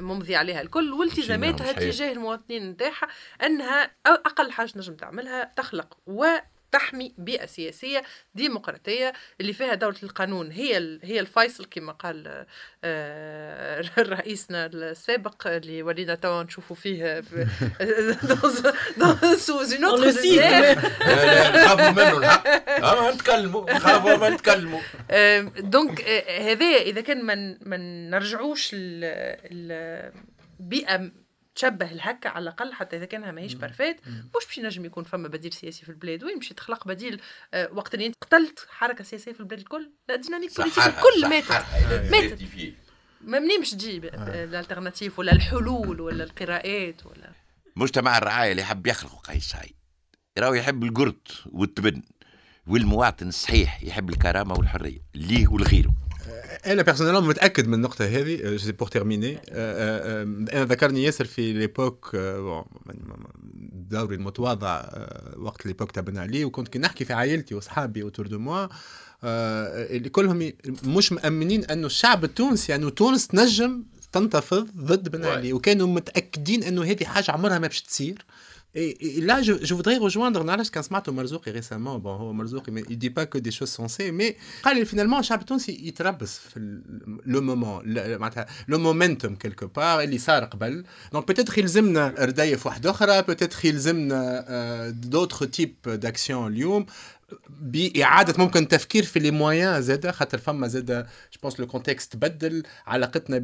[0.00, 3.08] ممضي عليها الكل والتزاماتها تجاه المواطنين نتاعها
[3.44, 5.96] أنها أقل حاجة نجم تعملها تخلق.
[6.06, 6.24] و
[6.74, 8.02] تحمي بيئة سياسية
[8.34, 10.50] ديمقراطية اللي فيها دولة القانون.
[10.50, 12.46] هي هي الفيصل كما قال
[12.84, 17.22] آه، رئيسنا السابق اللي ولينا توا نشوفوا فيه
[19.36, 19.74] سوز
[21.54, 24.80] نخافوا منه الحق آه نتكلموا نخافوا ما نتكلموا.
[25.74, 27.24] donc آه، هذا إذا كان
[27.60, 27.76] ما
[28.10, 28.70] نرجعوش
[30.60, 31.10] البيئة
[31.54, 35.52] تشبه الهكا على الأقل حتى إذا كانها ماهيش parfaite مش باش ينجم يكون فما بديل
[35.52, 37.20] سياسي في البلاد وين باش تخلق بديل
[37.54, 41.64] آه وقت اللي انت قتلت حركة سياسية في البلاد الكل؟ la dynamique politique الكل ماتت.
[42.10, 42.38] ماتت.
[43.20, 47.32] منين باش تجيب ال alternative ولا الحلول ولا القراءات ولا.
[47.76, 49.74] مجتمع الرعاية اللي يحب يخلقه قيس سعيد
[50.38, 52.02] راهو يحب القرد والتبن
[52.66, 55.94] والمواطن الصحيح يحب الكرامة والحرية ليه ولغيره.
[56.66, 62.16] أنا personnellement متأكد من النقطة هذه c'est pour terminer أنا ذكرني ياسر في l'époque
[63.72, 64.84] دوري المتواضع
[65.36, 68.66] وقت l'époque تاع بن علي وكنت كي نحكي في عائلتي واصحابي autour de moi
[69.24, 70.52] اللي كلهم
[70.84, 73.82] مش مأمنين أنه الشعب التونسي انه تونس تنجم
[74.12, 78.24] تنتفض ضد بن علي وكانوا متأكدين أنه هذه حاجة عمرها ما باش تصير.
[78.76, 81.98] Et, là, je, voudrais rejoindre Nalash Kansmat Omarzouk récemment.
[82.00, 84.36] Bon, Omarzouk, il ne dit pas que des choses sensées, mais
[84.84, 86.24] finalement, Charlton, il trappe
[86.56, 90.08] le moment, le, momentum quelque part, et
[91.12, 92.12] Donc peut-être qu'il zemna
[93.26, 96.48] peut-être qu'il zemna euh, d'autres types d'actions,
[97.48, 102.62] بإعادة ممكن التفكير في لي مويان زاده خاطر فما زاده جو بونس لو كونتكست تبدل
[102.86, 103.38] علاقتنا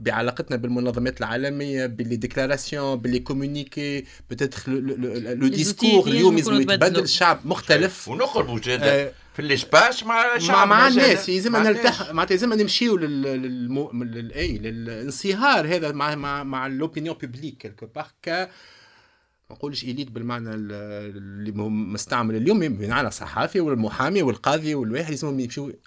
[0.00, 7.02] بعلاقتنا بالمنظمات العالمية ب les déclarations ب les communiqués peut-être le discours اليوم يلزم يتبدل
[7.02, 8.08] الشعب مختلف.
[8.08, 11.28] ونقربوا زاده آه في ال espace مع الشعب مع, مع الناس.
[11.28, 17.86] يلزم نلتح معناتها يلزم نمشيو لل اي للانصهار هذا مع مع مع l'opinion publique quelque
[17.86, 18.48] part
[19.50, 25.12] ما نقولش élite بالمعنى اللي مستعمل اليوم بمعنى الصحافي والمحامي والقاضي والواحد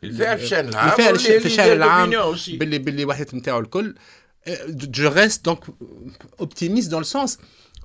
[0.04, 2.10] الفعل في الشأن العام في الشأن العام
[2.58, 3.96] باللي باللي واحد نتاعو الكل.
[4.72, 5.60] je reste donc
[6.40, 7.38] optimiste dans ce sens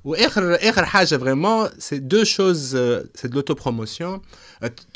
[0.06, 2.76] واخر اخر حاجة vraiment c'est deux choses
[3.14, 4.20] c'est de l'auto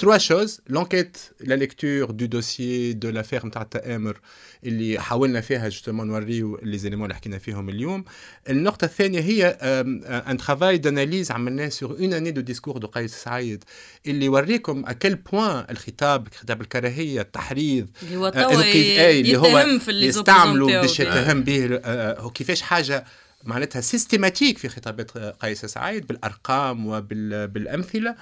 [0.02, 4.20] trois choses l'enquête la lecture du dossier de l'affaire نتاع التآمر
[4.64, 8.04] اللي حاولنا فيها justement nourrir les éléments اللي حكينا فيهم اليوم.
[8.48, 13.64] النقطة الثانية هي un travail d'analyse عملناه sur une année de discours de قيس سعيد
[14.06, 21.00] اللي يوريكم à quel point الخطاب خطاب الكراهية التحريض اللي هو اللي هو يستعملوا باش
[21.00, 23.04] يتهم به كيفاش حاجة
[23.44, 28.14] معناتها systématique في خطابات قيس سعيد بالأرقام وبالامثله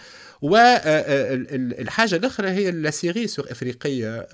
[0.42, 4.26] والحاجة الأخرى هي la série sur إفريقية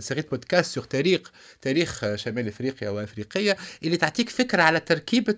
[0.00, 1.20] série podcast sur تاريخ
[1.62, 5.36] تاريخ شمال إفريقيا وافريقيا اللي تعطيك فكرة على تركيبة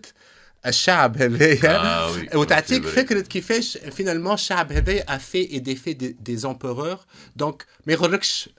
[0.65, 6.97] الشعب هذايا آه وتعطيك فكره كيفاش فينالمون الشعب هذايا افي اي دي في دي زامبورور
[7.35, 8.49] دونك ما يغركش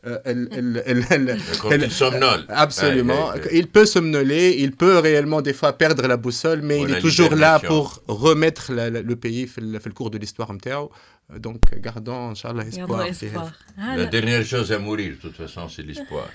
[2.49, 3.27] Absolument.
[3.61, 7.35] Il peut somnoler, il peut réellement des fois perdre la boussole, mais il est toujours
[7.35, 8.73] là pour remettre
[9.11, 10.91] le pays في الcours de l'histoire نتاعو.
[11.30, 13.06] Donc, gardons, Inch'Allah, espoir.
[13.08, 13.52] espoir.
[13.78, 16.28] La dernière chose à mourir, de toute façon, c'est l'espoir.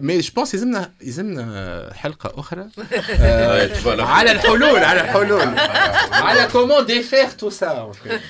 [0.00, 2.66] mais je pense يلزمنا يلزمنا حلقة أخرى
[3.98, 5.58] على الحلول على الحلول
[6.12, 8.20] على comment défaire tout ça en fait.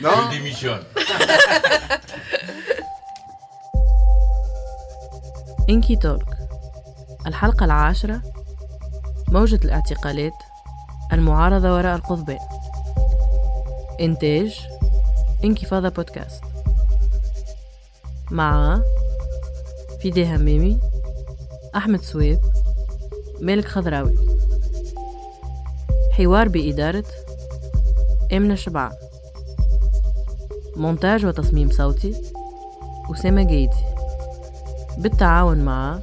[0.00, 0.84] non Je démissionne.
[5.70, 6.38] إنكي تولك
[7.26, 8.22] الحلقة العاشرة
[9.28, 10.32] موجة الاعتقالات
[11.12, 12.38] المعارضة وراء القضبان
[14.00, 14.60] إنتاج
[15.44, 16.44] انكفاضة بودكاست
[18.30, 18.80] مع
[20.00, 20.80] فيدي همامي
[21.76, 22.40] أحمد سويب
[23.40, 24.14] مالك خضراوي.
[26.12, 27.04] حوار بإدارة
[28.32, 28.92] إمنة شبعان
[30.76, 32.14] مونتاج وتصميم صوتي
[33.14, 33.84] أسامة جيدي.
[34.98, 35.98] بالتعاون مع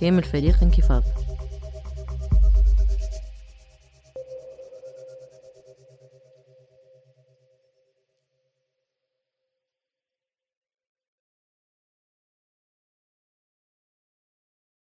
[0.00, 1.19] كامل فريق انكفاضة